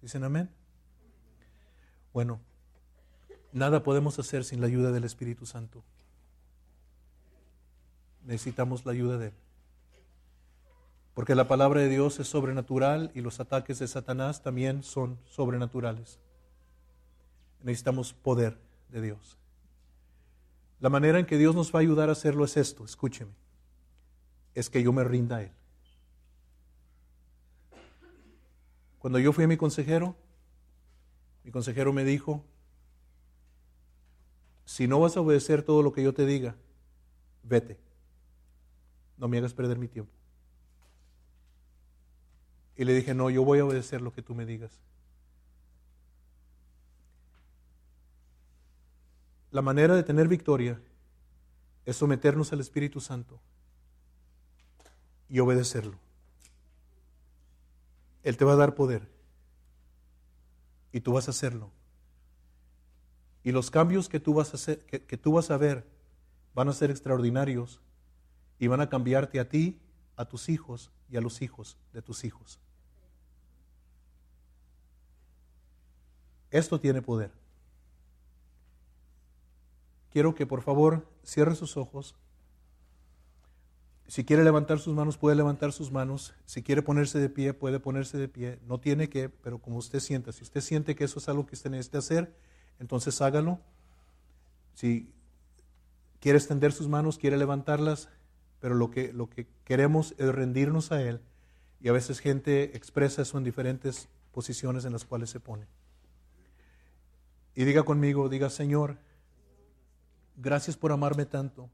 ¿Dicen 0.00 0.24
amén? 0.24 0.50
Bueno, 2.12 2.40
nada 3.52 3.82
podemos 3.82 4.18
hacer 4.18 4.44
sin 4.44 4.60
la 4.60 4.66
ayuda 4.66 4.92
del 4.92 5.04
Espíritu 5.04 5.46
Santo. 5.46 5.84
Necesitamos 8.24 8.84
la 8.84 8.92
ayuda 8.92 9.18
de 9.18 9.28
Él. 9.28 9.34
Porque 11.18 11.34
la 11.34 11.48
palabra 11.48 11.80
de 11.80 11.88
Dios 11.88 12.20
es 12.20 12.28
sobrenatural 12.28 13.10
y 13.12 13.22
los 13.22 13.40
ataques 13.40 13.80
de 13.80 13.88
Satanás 13.88 14.40
también 14.40 14.84
son 14.84 15.18
sobrenaturales. 15.24 16.20
Necesitamos 17.60 18.12
poder 18.12 18.56
de 18.88 19.00
Dios. 19.00 19.36
La 20.78 20.90
manera 20.90 21.18
en 21.18 21.26
que 21.26 21.36
Dios 21.36 21.56
nos 21.56 21.74
va 21.74 21.80
a 21.80 21.82
ayudar 21.82 22.08
a 22.08 22.12
hacerlo 22.12 22.44
es 22.44 22.56
esto, 22.56 22.84
escúcheme, 22.84 23.32
es 24.54 24.70
que 24.70 24.80
yo 24.80 24.92
me 24.92 25.02
rinda 25.02 25.38
a 25.38 25.42
Él. 25.42 25.50
Cuando 29.00 29.18
yo 29.18 29.32
fui 29.32 29.42
a 29.42 29.48
mi 29.48 29.56
consejero, 29.56 30.14
mi 31.42 31.50
consejero 31.50 31.92
me 31.92 32.04
dijo, 32.04 32.44
si 34.64 34.86
no 34.86 35.00
vas 35.00 35.16
a 35.16 35.20
obedecer 35.20 35.64
todo 35.64 35.82
lo 35.82 35.92
que 35.92 36.04
yo 36.04 36.14
te 36.14 36.26
diga, 36.26 36.54
vete. 37.42 37.76
No 39.16 39.26
me 39.26 39.38
hagas 39.38 39.52
perder 39.52 39.78
mi 39.80 39.88
tiempo. 39.88 40.17
Y 42.78 42.84
le 42.84 42.94
dije, 42.94 43.12
no, 43.12 43.28
yo 43.28 43.44
voy 43.44 43.58
a 43.58 43.64
obedecer 43.64 44.00
lo 44.00 44.12
que 44.12 44.22
tú 44.22 44.36
me 44.36 44.46
digas. 44.46 44.70
La 49.50 49.62
manera 49.62 49.96
de 49.96 50.04
tener 50.04 50.28
victoria 50.28 50.80
es 51.84 51.96
someternos 51.96 52.52
al 52.52 52.60
Espíritu 52.60 53.00
Santo 53.00 53.40
y 55.28 55.40
obedecerlo. 55.40 55.98
Él 58.22 58.36
te 58.36 58.44
va 58.44 58.52
a 58.52 58.56
dar 58.56 58.76
poder 58.76 59.08
y 60.92 61.00
tú 61.00 61.14
vas 61.14 61.26
a 61.26 61.32
hacerlo. 61.32 61.72
Y 63.42 63.50
los 63.50 63.72
cambios 63.72 64.08
que 64.08 64.20
tú 64.20 64.34
vas 64.34 64.52
a 64.52 64.56
hacer, 64.56 64.86
que, 64.86 65.02
que 65.02 65.16
tú 65.16 65.32
vas 65.32 65.50
a 65.50 65.56
ver 65.56 65.84
van 66.54 66.68
a 66.68 66.72
ser 66.72 66.92
extraordinarios 66.92 67.80
y 68.60 68.68
van 68.68 68.80
a 68.80 68.88
cambiarte 68.88 69.40
a 69.40 69.48
ti, 69.48 69.80
a 70.14 70.26
tus 70.26 70.48
hijos 70.48 70.92
y 71.10 71.16
a 71.16 71.20
los 71.20 71.42
hijos 71.42 71.76
de 71.92 72.02
tus 72.02 72.22
hijos. 72.22 72.60
Esto 76.50 76.80
tiene 76.80 77.02
poder. 77.02 77.30
Quiero 80.10 80.34
que 80.34 80.46
por 80.46 80.62
favor 80.62 81.06
cierre 81.22 81.54
sus 81.54 81.76
ojos. 81.76 82.14
Si 84.06 84.24
quiere 84.24 84.42
levantar 84.42 84.78
sus 84.78 84.94
manos, 84.94 85.18
puede 85.18 85.36
levantar 85.36 85.72
sus 85.72 85.92
manos. 85.92 86.34
Si 86.46 86.62
quiere 86.62 86.80
ponerse 86.80 87.18
de 87.18 87.28
pie, 87.28 87.52
puede 87.52 87.78
ponerse 87.78 88.16
de 88.16 88.28
pie. 88.28 88.58
No 88.66 88.80
tiene 88.80 89.10
que, 89.10 89.28
pero 89.28 89.58
como 89.58 89.76
usted 89.76 90.00
sienta. 90.00 90.32
Si 90.32 90.42
usted 90.42 90.62
siente 90.62 90.96
que 90.96 91.04
eso 91.04 91.18
es 91.18 91.28
algo 91.28 91.44
que 91.44 91.54
usted 91.54 91.70
necesita 91.70 91.98
hacer, 91.98 92.34
entonces 92.78 93.20
hágalo. 93.20 93.60
Si 94.72 95.12
quiere 96.20 96.38
extender 96.38 96.72
sus 96.72 96.88
manos, 96.88 97.18
quiere 97.18 97.36
levantarlas, 97.36 98.08
pero 98.60 98.74
lo 98.74 98.90
que, 98.90 99.12
lo 99.12 99.28
que 99.28 99.46
queremos 99.64 100.14
es 100.16 100.34
rendirnos 100.34 100.90
a 100.90 101.02
Él. 101.02 101.20
Y 101.80 101.88
a 101.88 101.92
veces 101.92 102.20
gente 102.20 102.76
expresa 102.76 103.22
eso 103.22 103.36
en 103.36 103.44
diferentes 103.44 104.08
posiciones 104.32 104.86
en 104.86 104.94
las 104.94 105.04
cuales 105.04 105.28
se 105.28 105.38
pone. 105.38 105.66
Y 107.54 107.64
diga 107.64 107.82
conmigo, 107.82 108.28
diga 108.28 108.50
Señor, 108.50 108.98
gracias 110.36 110.76
por 110.76 110.92
amarme 110.92 111.26
tanto, 111.26 111.70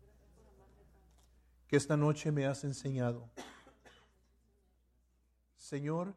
que 1.68 1.76
esta 1.76 1.96
noche 1.96 2.32
me 2.32 2.46
has 2.46 2.64
enseñado. 2.64 3.30
Señor, 5.56 6.14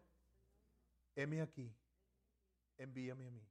heme 1.16 1.42
aquí, 1.42 1.74
envíame 2.78 3.28
a 3.28 3.32
mí. 3.32 3.42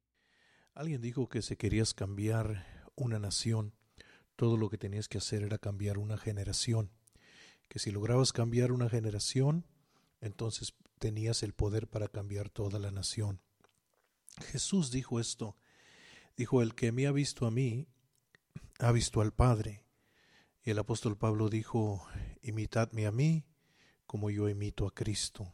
Alguien 0.75 1.01
dijo 1.01 1.29
que 1.29 1.43
si 1.43 1.57
querías 1.57 1.95
cambiar 1.95 2.91
una 2.97 3.19
nación, 3.19 3.73
todo 4.37 4.57
lo 4.57 4.69
que 4.69 4.79
tenías 4.79 5.09
que 5.09 5.19
hacer 5.19 5.43
era 5.43 5.59
cambiar 5.59 5.99
una 5.99 6.19
generación. 6.19 6.91
Que 7.69 7.79
si 7.79 7.91
lograbas 7.91 8.33
cambiar 8.33 8.73
una 8.73 8.89
generación, 8.89 9.67
entonces 10.21 10.75
tenías 10.99 11.43
el 11.43 11.53
poder 11.55 11.89
para 11.89 12.09
cambiar 12.09 12.51
toda 12.51 12.79
la 12.79 12.91
nación. 12.91 13.41
Jesús 14.39 14.91
dijo 14.91 15.19
esto 15.19 15.57
Dijo, 16.37 16.63
el 16.63 16.75
que 16.75 16.93
me 16.93 17.07
ha 17.07 17.13
visto 17.13 17.47
a 17.47 17.51
mí, 17.51 17.89
ha 18.79 18.93
visto 18.93 19.21
al 19.21 19.33
Padre. 19.33 19.85
Y 20.63 20.71
el 20.71 20.79
apóstol 20.79 21.17
Pablo 21.17 21.49
dijo, 21.49 22.07
imitadme 22.43 23.07
a 23.07 23.13
mí 23.13 23.47
como 24.07 24.31
yo 24.31 24.49
imito 24.49 24.87
a 24.87 24.95
Cristo. 24.95 25.53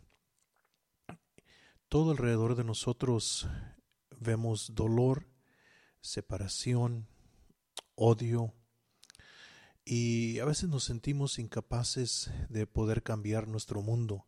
Todo 1.89 2.13
alrededor 2.13 2.57
de 2.57 2.65
nosotros 2.65 3.47
vemos 4.19 4.75
dolor, 4.75 5.29
separación, 6.01 7.07
odio, 7.95 8.55
y 9.85 10.39
a 10.39 10.45
veces 10.45 10.69
nos 10.69 10.85
sentimos 10.85 11.39
incapaces 11.39 12.31
de 12.49 12.67
poder 12.67 13.03
cambiar 13.03 13.49
nuestro 13.49 13.83
mundo, 13.83 14.27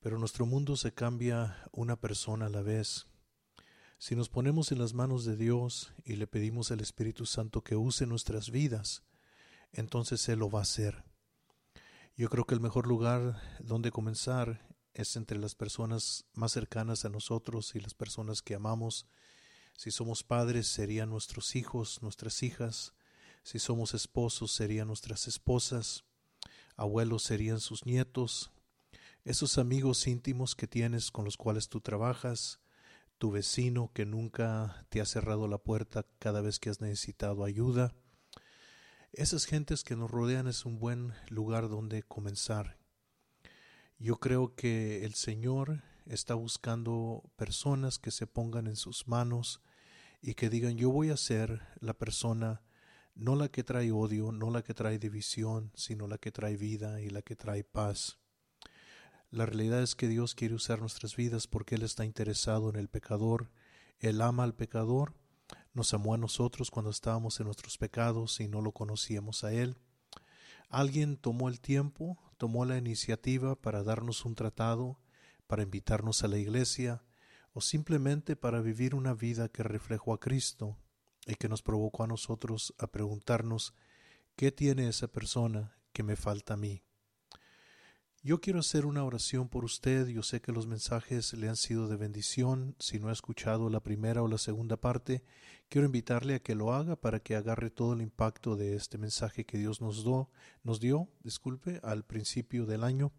pero 0.00 0.18
nuestro 0.18 0.44
mundo 0.44 0.76
se 0.76 0.92
cambia 0.92 1.56
una 1.72 2.00
persona 2.00 2.46
a 2.46 2.50
la 2.50 2.62
vez. 2.62 3.06
Si 3.98 4.14
nos 4.14 4.28
ponemos 4.28 4.72
en 4.72 4.78
las 4.78 4.92
manos 4.92 5.24
de 5.24 5.36
Dios 5.36 5.92
y 6.04 6.16
le 6.16 6.26
pedimos 6.26 6.70
al 6.70 6.80
Espíritu 6.80 7.24
Santo 7.24 7.62
que 7.62 7.76
use 7.76 8.06
nuestras 8.06 8.50
vidas, 8.50 9.02
entonces 9.72 10.28
Él 10.28 10.40
lo 10.40 10.50
va 10.50 10.58
a 10.58 10.62
hacer. 10.62 11.04
Yo 12.14 12.28
creo 12.28 12.44
que 12.44 12.54
el 12.54 12.60
mejor 12.60 12.86
lugar 12.86 13.40
donde 13.58 13.90
comenzar 13.90 14.60
es 14.92 15.16
entre 15.16 15.38
las 15.38 15.54
personas 15.54 16.26
más 16.34 16.52
cercanas 16.52 17.06
a 17.06 17.08
nosotros 17.08 17.74
y 17.74 17.80
las 17.80 17.94
personas 17.94 18.42
que 18.42 18.54
amamos. 18.54 19.06
Si 19.74 19.90
somos 19.90 20.22
padres, 20.22 20.68
serían 20.68 21.08
nuestros 21.08 21.56
hijos, 21.56 22.02
nuestras 22.02 22.42
hijas. 22.42 22.92
Si 23.42 23.58
somos 23.58 23.94
esposos, 23.94 24.52
serían 24.52 24.88
nuestras 24.88 25.26
esposas. 25.26 26.04
Abuelos 26.76 27.22
serían 27.22 27.60
sus 27.60 27.86
nietos. 27.86 28.50
Esos 29.24 29.56
amigos 29.56 30.06
íntimos 30.06 30.54
que 30.54 30.66
tienes 30.66 31.10
con 31.10 31.24
los 31.24 31.36
cuales 31.36 31.68
tú 31.68 31.80
trabajas, 31.80 32.60
tu 33.18 33.30
vecino 33.30 33.90
que 33.94 34.04
nunca 34.04 34.86
te 34.88 35.00
ha 35.00 35.06
cerrado 35.06 35.48
la 35.48 35.58
puerta 35.58 36.06
cada 36.18 36.40
vez 36.40 36.58
que 36.58 36.70
has 36.70 36.80
necesitado 36.80 37.44
ayuda. 37.44 37.94
Esas 39.12 39.46
gentes 39.46 39.84
que 39.84 39.96
nos 39.96 40.10
rodean 40.10 40.46
es 40.46 40.64
un 40.66 40.78
buen 40.78 41.14
lugar 41.28 41.68
donde 41.68 42.02
comenzar. 42.02 42.78
Yo 43.98 44.16
creo 44.20 44.54
que 44.54 45.04
el 45.04 45.14
Señor 45.14 45.82
está 46.04 46.34
buscando 46.34 47.22
personas 47.36 47.98
que 47.98 48.10
se 48.10 48.26
pongan 48.26 48.66
en 48.66 48.76
sus 48.76 49.08
manos 49.08 49.62
y 50.20 50.34
que 50.34 50.50
digan 50.50 50.76
yo 50.76 50.90
voy 50.90 51.10
a 51.10 51.16
ser 51.16 51.62
la 51.80 51.94
persona 51.94 52.62
no 53.14 53.34
la 53.34 53.48
que 53.48 53.64
trae 53.64 53.90
odio, 53.90 54.30
no 54.30 54.50
la 54.50 54.62
que 54.62 54.74
trae 54.74 54.98
división, 54.98 55.72
sino 55.74 56.06
la 56.06 56.18
que 56.18 56.30
trae 56.30 56.56
vida 56.56 57.00
y 57.00 57.08
la 57.08 57.22
que 57.22 57.34
trae 57.34 57.64
paz. 57.64 58.18
La 59.30 59.44
realidad 59.44 59.82
es 59.82 59.94
que 59.94 60.08
Dios 60.08 60.34
quiere 60.34 60.54
usar 60.54 60.80
nuestras 60.80 61.16
vidas 61.16 61.46
porque 61.46 61.74
Él 61.74 61.82
está 61.82 62.04
interesado 62.04 62.70
en 62.70 62.76
el 62.76 62.88
pecador. 62.88 63.50
Él 63.98 64.20
ama 64.20 64.44
al 64.44 64.54
pecador. 64.54 65.14
Nos 65.74 65.92
amó 65.94 66.14
a 66.14 66.18
nosotros 66.18 66.70
cuando 66.70 66.90
estábamos 66.90 67.38
en 67.40 67.46
nuestros 67.46 67.76
pecados 67.76 68.40
y 68.40 68.48
no 68.48 68.62
lo 68.62 68.72
conocíamos 68.72 69.44
a 69.44 69.52
Él. 69.52 69.76
Alguien 70.68 71.16
tomó 71.16 71.48
el 71.48 71.60
tiempo, 71.60 72.18
tomó 72.38 72.64
la 72.64 72.78
iniciativa 72.78 73.56
para 73.56 73.82
darnos 73.82 74.24
un 74.24 74.34
tratado, 74.34 74.98
para 75.46 75.62
invitarnos 75.62 76.24
a 76.24 76.28
la 76.28 76.38
iglesia 76.38 77.02
o 77.52 77.60
simplemente 77.60 78.36
para 78.36 78.60
vivir 78.60 78.94
una 78.94 79.14
vida 79.14 79.48
que 79.48 79.62
reflejó 79.62 80.12
a 80.12 80.20
Cristo 80.20 80.76
y 81.26 81.34
que 81.34 81.48
nos 81.48 81.62
provocó 81.62 82.04
a 82.04 82.06
nosotros 82.06 82.74
a 82.78 82.86
preguntarnos 82.86 83.74
¿qué 84.36 84.52
tiene 84.52 84.88
esa 84.88 85.08
persona 85.08 85.76
que 85.92 86.02
me 86.02 86.16
falta 86.16 86.54
a 86.54 86.56
mí? 86.56 86.85
Yo 88.26 88.40
quiero 88.40 88.58
hacer 88.58 88.86
una 88.86 89.04
oración 89.04 89.48
por 89.48 89.64
usted. 89.64 90.08
Yo 90.08 90.24
sé 90.24 90.40
que 90.40 90.50
los 90.50 90.66
mensajes 90.66 91.32
le 91.34 91.48
han 91.48 91.54
sido 91.54 91.86
de 91.86 91.94
bendición. 91.94 92.74
Si 92.80 92.98
no 92.98 93.08
ha 93.08 93.12
escuchado 93.12 93.70
la 93.70 93.78
primera 93.78 94.20
o 94.20 94.26
la 94.26 94.36
segunda 94.36 94.76
parte, 94.76 95.22
quiero 95.68 95.86
invitarle 95.86 96.34
a 96.34 96.40
que 96.40 96.56
lo 96.56 96.74
haga 96.74 96.96
para 96.96 97.20
que 97.20 97.36
agarre 97.36 97.70
todo 97.70 97.92
el 97.92 98.02
impacto 98.02 98.56
de 98.56 98.74
este 98.74 98.98
mensaje 98.98 99.46
que 99.46 99.58
Dios 99.58 99.80
nos, 99.80 100.02
do, 100.02 100.28
nos 100.64 100.80
dio, 100.80 101.08
disculpe, 101.22 101.78
al 101.84 102.04
principio 102.04 102.66
del 102.66 102.82
año. 102.82 103.12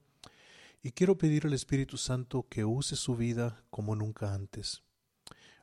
Y 0.83 0.91
quiero 0.91 1.17
pedir 1.17 1.45
al 1.45 1.53
Espíritu 1.53 1.95
Santo 1.95 2.45
que 2.49 2.65
use 2.65 2.97
su 2.97 3.15
vida 3.15 3.63
como 3.69 3.95
nunca 3.95 4.33
antes. 4.33 4.83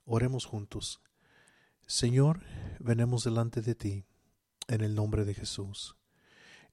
Oremos 0.07 0.47
juntos. 0.47 1.03
Señor, 1.87 2.41
venemos 2.81 3.25
delante 3.25 3.61
de 3.61 3.75
ti, 3.75 4.07
en 4.69 4.81
el 4.81 4.95
nombre 4.95 5.27
de 5.27 5.35
Jesús. 5.35 5.97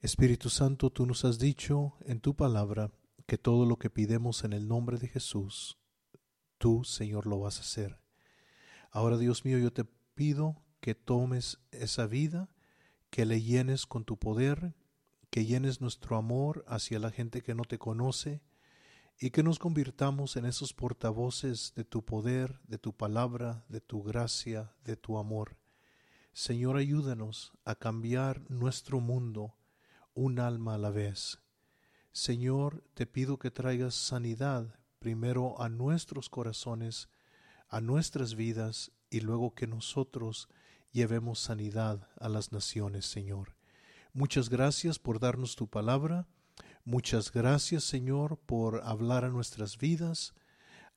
Espíritu 0.01 0.49
Santo, 0.49 0.89
tú 0.89 1.05
nos 1.05 1.25
has 1.25 1.37
dicho 1.37 1.93
en 2.05 2.21
tu 2.21 2.35
palabra 2.35 2.91
que 3.27 3.37
todo 3.37 3.67
lo 3.67 3.77
que 3.77 3.91
pidemos 3.91 4.43
en 4.43 4.51
el 4.51 4.67
nombre 4.67 4.97
de 4.97 5.07
Jesús, 5.07 5.77
tú, 6.57 6.83
Señor, 6.83 7.27
lo 7.27 7.39
vas 7.39 7.59
a 7.59 7.61
hacer. 7.61 7.99
Ahora, 8.89 9.19
Dios 9.19 9.45
mío, 9.45 9.59
yo 9.59 9.71
te 9.71 9.85
pido 10.15 10.59
que 10.79 10.95
tomes 10.95 11.59
esa 11.69 12.07
vida, 12.07 12.49
que 13.11 13.27
le 13.27 13.43
llenes 13.43 13.85
con 13.85 14.03
tu 14.03 14.17
poder, 14.17 14.73
que 15.29 15.45
llenes 15.45 15.81
nuestro 15.81 16.17
amor 16.17 16.65
hacia 16.67 16.97
la 16.97 17.11
gente 17.11 17.43
que 17.43 17.53
no 17.53 17.63
te 17.63 17.77
conoce 17.77 18.41
y 19.19 19.29
que 19.29 19.43
nos 19.43 19.59
convirtamos 19.59 20.35
en 20.35 20.45
esos 20.45 20.73
portavoces 20.73 21.73
de 21.75 21.83
tu 21.85 22.03
poder, 22.03 22.59
de 22.63 22.79
tu 22.79 22.91
palabra, 22.91 23.65
de 23.69 23.81
tu 23.81 24.01
gracia, 24.01 24.73
de 24.83 24.95
tu 24.95 25.19
amor. 25.19 25.57
Señor, 26.33 26.77
ayúdanos 26.77 27.51
a 27.65 27.75
cambiar 27.75 28.49
nuestro 28.49 28.99
mundo 28.99 29.53
un 30.13 30.39
alma 30.39 30.75
a 30.75 30.77
la 30.77 30.91
vez. 30.91 31.39
Señor, 32.11 32.83
te 32.93 33.05
pido 33.05 33.39
que 33.39 33.51
traigas 33.51 33.95
sanidad 33.95 34.75
primero 34.99 35.61
a 35.61 35.69
nuestros 35.69 36.29
corazones, 36.29 37.09
a 37.69 37.81
nuestras 37.81 38.35
vidas 38.35 38.91
y 39.09 39.21
luego 39.21 39.53
que 39.55 39.67
nosotros 39.67 40.49
llevemos 40.91 41.39
sanidad 41.39 42.09
a 42.19 42.29
las 42.29 42.51
naciones, 42.51 43.05
Señor. 43.05 43.55
Muchas 44.13 44.49
gracias 44.49 44.99
por 44.99 45.19
darnos 45.19 45.55
tu 45.55 45.67
palabra. 45.69 46.27
Muchas 46.83 47.31
gracias, 47.31 47.83
Señor, 47.83 48.39
por 48.39 48.81
hablar 48.83 49.23
a 49.23 49.29
nuestras 49.29 49.77
vidas. 49.77 50.33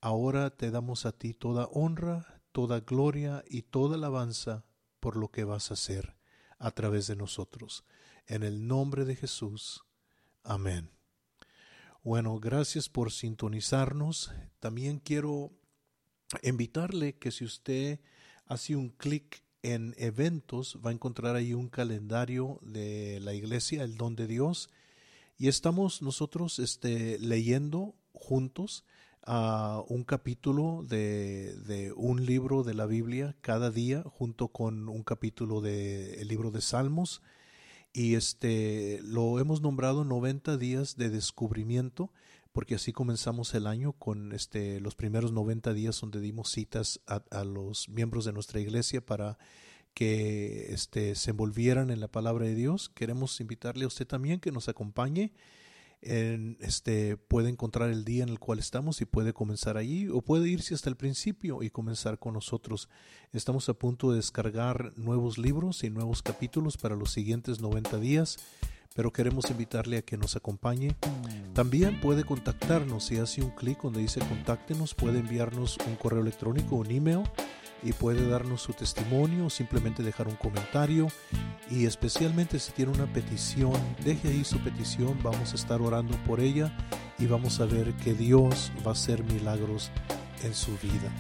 Ahora 0.01 0.51
te 0.51 0.71
damos 0.71 1.07
a 1.07 1.13
ti 1.13 1.33
toda 1.33 1.69
honra, 1.73 2.43
toda 2.53 2.81
gloria 2.81 3.45
y 3.49 3.63
toda 3.63 3.95
alabanza 3.95 4.65
por 4.99 5.17
lo 5.17 5.31
que 5.31 5.45
vas 5.45 5.71
a 5.71 5.75
hacer 5.75 6.17
a 6.59 6.71
través 6.73 7.07
de 7.07 7.17
nosotros. 7.17 7.85
En 8.27 8.43
el 8.43 8.67
nombre 8.67 9.05
de 9.05 9.17
Jesús. 9.17 9.85
Amén. 10.43 10.91
Bueno, 12.03 12.39
gracias 12.39 12.89
por 12.89 13.13
sintonizarnos. 13.13 14.33
También 14.61 14.99
quiero 14.99 15.53
invitarle 16.43 17.17
que 17.17 17.31
si 17.31 17.45
usted 17.45 18.01
hace 18.47 18.77
un 18.77 18.91
clic 18.91 19.43
en 19.63 19.95
eventos, 19.97 20.79
va 20.85 20.91
a 20.91 20.93
encontrar 20.93 21.37
ahí 21.37 21.55
un 21.55 21.69
calendario 21.69 22.61
de 22.63 23.21
la 23.21 23.35
iglesia, 23.35 23.83
el 23.83 23.97
don 23.97 24.17
de 24.17 24.27
Dios, 24.27 24.69
y 25.39 25.49
estamos 25.49 26.03
nosotros 26.03 26.59
este, 26.59 27.19
leyendo 27.19 27.95
juntos 28.13 28.85
a 29.23 29.83
un 29.89 30.05
capítulo 30.05 30.85
de, 30.87 31.57
de, 31.67 31.93
un 31.93 32.27
libro 32.27 32.63
de 32.63 32.75
la 32.75 32.87
Biblia 32.87 33.37
cada 33.41 33.71
día, 33.71 34.03
junto 34.03 34.49
con 34.49 34.89
un 34.89 35.03
capítulo 35.03 35.61
del 35.63 36.29
libro 36.29 36.51
de 36.51 36.61
Salmos. 36.61 37.23
Y 37.97 38.17
este 38.17 38.99
lo 39.05 39.39
hemos 39.39 39.61
nombrado 39.61 40.05
90 40.05 40.57
días 40.57 40.97
de 40.97 41.11
descubrimiento, 41.11 42.11
porque 42.53 42.75
así 42.75 42.93
comenzamos 42.93 43.55
el 43.55 43.69
año 43.69 43.93
con 43.93 44.33
este 44.33 44.81
los 44.81 44.97
primeros 44.97 45.31
90 45.31 45.73
días 45.75 46.01
donde 46.01 46.21
dimos 46.21 46.51
citas 46.51 47.01
a, 47.07 47.45
los 47.45 47.89
miembros 47.89 48.25
de 48.25 48.33
nuestra 48.33 48.59
iglesia 48.59 49.01
para 49.01 49.39
que 49.95 50.73
este, 50.75 51.15
se 51.15 51.31
envolvieran 51.31 51.91
en 51.91 52.01
la 52.01 52.09
palabra 52.09 52.47
de 52.47 52.57
Dios. 52.57 52.89
Queremos 52.89 53.41
invitarle 53.41 53.85
a 53.85 53.89
usted 53.89 54.09
también 54.09 54.41
que 54.41 54.51
nos 54.51 54.69
acompañe. 54.69 55.33
Este, 56.05 57.17
puede 57.17 57.49
encontrar 57.49 57.89
el 57.89 58.05
día 58.05 58.23
en 58.23 58.29
el 58.29 58.39
cual 58.39 58.59
estamos 58.59 59.01
y 59.01 59.07
puede 59.07 59.33
comenzar 59.33 59.79
allí 59.79 60.09
o 60.09 60.21
puede 60.21 60.49
irse 60.49 60.75
hasta 60.75 60.91
el 60.91 60.97
principio 60.97 61.63
y 61.63 61.71
comenzar 61.71 62.19
con 62.19 62.35
nosotros. 62.35 62.89
Estamos 63.33 63.69
a 63.71 63.75
punto 63.75 64.11
de 64.11 64.17
descargar 64.17 64.93
nuevos 64.97 65.39
libros 65.39 65.83
y 65.83 65.91
nuevos 65.91 66.23
capítulos 66.23 66.77
para 66.77 66.95
los 66.95 67.11
siguientes 67.11 67.61
90 67.61 67.99
días, 67.99 68.37
pero 68.95 69.13
queremos 69.13 69.51
invitarle 69.51 69.97
a 69.97 70.03
que 70.03 70.19
nos 70.19 70.37
acompañe. 70.37 70.95
También 71.55 72.01
puede 72.01 72.25
contactarnos 72.25 73.07
si 73.07 73.17
hace 73.17 73.43
un 73.43 73.51
clic 73.51 73.81
donde 73.83 74.01
dice 74.01 74.21
contáctenos, 74.21 74.95
puede 74.95 75.21
enviarnos 75.21 75.79
un 75.87 75.97
correo 75.97 76.21
electrónico, 76.21 76.77
un 76.77 76.91
email 76.91 77.23
y 77.85 77.93
puede 77.93 78.27
darnos 78.27 78.63
su 78.63 78.73
testimonio 78.73 79.47
o 79.47 79.51
simplemente 79.51 80.03
dejar 80.03 80.27
un 80.27 80.37
comentario 80.37 81.09
y 81.71 81.87
especialmente 81.87 82.59
si 82.59 82.73
tiene 82.73 82.93
una 82.93 83.07
petición, 83.13 83.73
deje 84.05 84.29
ahí 84.29 84.45
su 84.45 84.59
petición, 84.59 85.19
vamos 85.23 85.53
a 85.53 85.57
estar 85.57 85.81
orando 85.81 86.17
por 86.25 86.41
ella 86.41 86.77
y 87.19 87.27
vamos 87.27 87.61
a 87.61 87.67
ver 87.67 87.95
que 87.95 88.15
Dios 88.15 88.73
va 88.85 88.91
a 88.91 88.95
hacer 88.95 89.23
milagros 89.25 89.91
en 90.43 90.55
su 90.55 90.73
vida. 90.79 91.13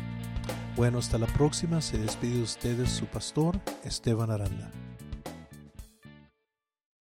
Bueno, 0.77 0.99
hasta 0.99 1.19
la 1.19 1.27
próxima, 1.27 1.81
se 1.81 1.99
despide 1.99 2.37
de 2.37 2.43
ustedes 2.43 2.91
su 2.91 3.07
pastor 3.07 3.61
Esteban 3.85 4.31
Aranda. 4.31 4.71